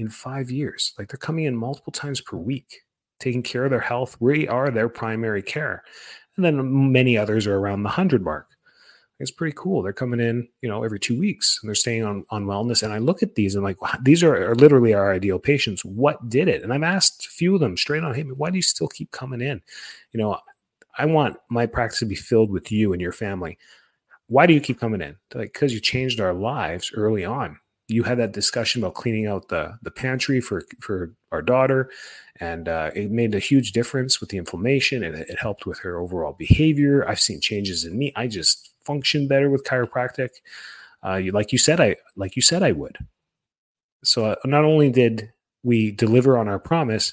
in 0.00 0.08
five 0.08 0.50
years. 0.50 0.92
Like 0.98 1.08
they're 1.08 1.18
coming 1.18 1.44
in 1.44 1.56
multiple 1.56 1.92
times 1.92 2.20
per 2.20 2.36
week, 2.36 2.82
taking 3.18 3.42
care 3.42 3.64
of 3.64 3.70
their 3.70 3.80
health. 3.80 4.16
We 4.20 4.48
are 4.48 4.70
their 4.70 4.88
primary 4.88 5.42
care. 5.42 5.84
And 6.36 6.44
then 6.44 6.92
many 6.92 7.16
others 7.16 7.46
are 7.46 7.56
around 7.56 7.82
the 7.82 7.88
100 7.88 8.22
mark 8.22 8.46
it's 9.20 9.30
pretty 9.30 9.54
cool. 9.56 9.82
They're 9.82 9.92
coming 9.92 10.18
in, 10.18 10.48
you 10.62 10.68
know, 10.68 10.82
every 10.82 10.98
two 10.98 11.18
weeks 11.18 11.58
and 11.60 11.68
they're 11.68 11.74
staying 11.74 12.04
on, 12.04 12.24
on 12.30 12.46
wellness. 12.46 12.82
And 12.82 12.90
I 12.90 12.98
look 12.98 13.22
at 13.22 13.34
these 13.34 13.54
and 13.54 13.62
like, 13.62 13.80
wow, 13.82 13.94
these 14.02 14.22
are, 14.22 14.50
are, 14.50 14.54
literally 14.54 14.94
our 14.94 15.12
ideal 15.12 15.38
patients. 15.38 15.84
What 15.84 16.30
did 16.30 16.48
it? 16.48 16.62
And 16.62 16.72
I've 16.72 16.82
asked 16.82 17.26
a 17.26 17.28
few 17.28 17.54
of 17.54 17.60
them 17.60 17.76
straight 17.76 18.02
on, 18.02 18.14
hey, 18.14 18.22
why 18.22 18.48
do 18.48 18.56
you 18.56 18.62
still 18.62 18.88
keep 18.88 19.10
coming 19.10 19.42
in? 19.42 19.60
You 20.12 20.18
know, 20.18 20.38
I 20.96 21.04
want 21.04 21.36
my 21.50 21.66
practice 21.66 21.98
to 21.98 22.06
be 22.06 22.14
filled 22.14 22.50
with 22.50 22.72
you 22.72 22.94
and 22.94 23.02
your 23.02 23.12
family. 23.12 23.58
Why 24.28 24.46
do 24.46 24.54
you 24.54 24.60
keep 24.60 24.80
coming 24.80 25.02
in? 25.02 25.16
They're 25.30 25.42
like, 25.42 25.52
because 25.52 25.74
you 25.74 25.80
changed 25.80 26.18
our 26.18 26.32
lives 26.32 26.90
early 26.94 27.24
on. 27.24 27.58
You 27.90 28.04
had 28.04 28.18
that 28.18 28.32
discussion 28.32 28.82
about 28.82 28.94
cleaning 28.94 29.26
out 29.26 29.48
the 29.48 29.76
the 29.82 29.90
pantry 29.90 30.40
for 30.40 30.62
for 30.80 31.12
our 31.32 31.42
daughter, 31.42 31.90
and 32.38 32.68
uh, 32.68 32.90
it 32.94 33.10
made 33.10 33.34
a 33.34 33.40
huge 33.40 33.72
difference 33.72 34.20
with 34.20 34.30
the 34.30 34.38
inflammation, 34.38 35.02
and 35.04 35.16
it, 35.16 35.28
it 35.28 35.38
helped 35.38 35.66
with 35.66 35.78
her 35.80 35.98
overall 35.98 36.34
behavior. 36.38 37.06
I've 37.08 37.20
seen 37.20 37.40
changes 37.40 37.84
in 37.84 37.98
me. 37.98 38.12
I 38.16 38.26
just 38.28 38.72
function 38.84 39.28
better 39.28 39.50
with 39.50 39.64
chiropractic. 39.64 40.28
Uh, 41.04 41.16
you, 41.16 41.32
like 41.32 41.52
you 41.52 41.58
said, 41.58 41.80
I 41.80 41.96
like 42.16 42.36
you 42.36 42.42
said 42.42 42.62
I 42.62 42.72
would. 42.72 42.96
So 44.04 44.24
uh, 44.26 44.36
not 44.44 44.64
only 44.64 44.90
did 44.90 45.32
we 45.62 45.90
deliver 45.90 46.38
on 46.38 46.48
our 46.48 46.58
promise, 46.58 47.12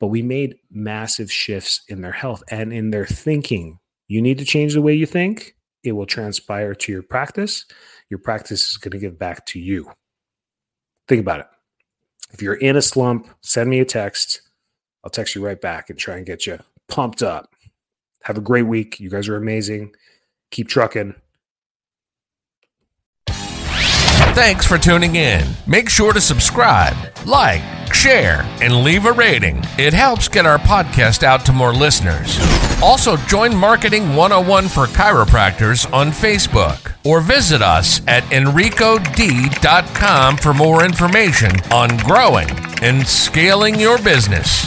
but 0.00 0.08
we 0.08 0.22
made 0.22 0.56
massive 0.70 1.30
shifts 1.30 1.82
in 1.88 2.00
their 2.00 2.12
health 2.12 2.42
and 2.50 2.72
in 2.72 2.90
their 2.90 3.06
thinking. 3.06 3.78
You 4.08 4.20
need 4.20 4.38
to 4.38 4.44
change 4.44 4.74
the 4.74 4.82
way 4.82 4.94
you 4.94 5.06
think. 5.06 5.56
It 5.82 5.92
will 5.92 6.06
transpire 6.06 6.74
to 6.74 6.92
your 6.92 7.02
practice. 7.02 7.64
Your 8.10 8.18
practice 8.18 8.70
is 8.70 8.76
going 8.76 8.92
to 8.92 8.98
give 8.98 9.18
back 9.18 9.46
to 9.46 9.60
you. 9.60 9.90
Think 11.08 11.20
about 11.20 11.40
it. 11.40 11.46
If 12.32 12.42
you're 12.42 12.54
in 12.54 12.76
a 12.76 12.82
slump, 12.82 13.28
send 13.42 13.70
me 13.70 13.80
a 13.80 13.84
text. 13.84 14.40
I'll 15.04 15.10
text 15.10 15.34
you 15.34 15.44
right 15.44 15.60
back 15.60 15.90
and 15.90 15.98
try 15.98 16.16
and 16.16 16.26
get 16.26 16.46
you 16.46 16.58
pumped 16.88 17.22
up. 17.22 17.50
Have 18.22 18.38
a 18.38 18.40
great 18.40 18.66
week. 18.66 18.98
You 18.98 19.10
guys 19.10 19.28
are 19.28 19.36
amazing 19.36 19.94
keep 20.54 20.68
trucking. 20.68 21.14
Thanks 23.26 24.66
for 24.66 24.78
tuning 24.78 25.16
in. 25.16 25.44
Make 25.66 25.88
sure 25.88 26.12
to 26.12 26.20
subscribe, 26.20 26.96
like, 27.26 27.62
share, 28.04 28.44
and 28.60 28.84
leave 28.84 29.06
a 29.06 29.12
rating. 29.12 29.56
It 29.78 29.94
helps 29.94 30.28
get 30.28 30.44
our 30.44 30.58
podcast 30.58 31.22
out 31.22 31.46
to 31.46 31.52
more 31.52 31.72
listeners. 31.72 32.38
Also, 32.82 33.16
join 33.16 33.56
Marketing 33.56 34.14
101 34.14 34.68
for 34.68 34.84
Chiropractors 34.84 35.90
on 35.90 36.10
Facebook 36.10 36.92
or 37.02 37.22
visit 37.22 37.62
us 37.62 38.02
at 38.06 38.22
enricod.com 38.24 40.36
for 40.36 40.52
more 40.52 40.84
information 40.84 41.52
on 41.72 41.96
growing 41.98 42.50
and 42.82 43.08
scaling 43.08 43.80
your 43.80 43.96
business. 43.96 44.66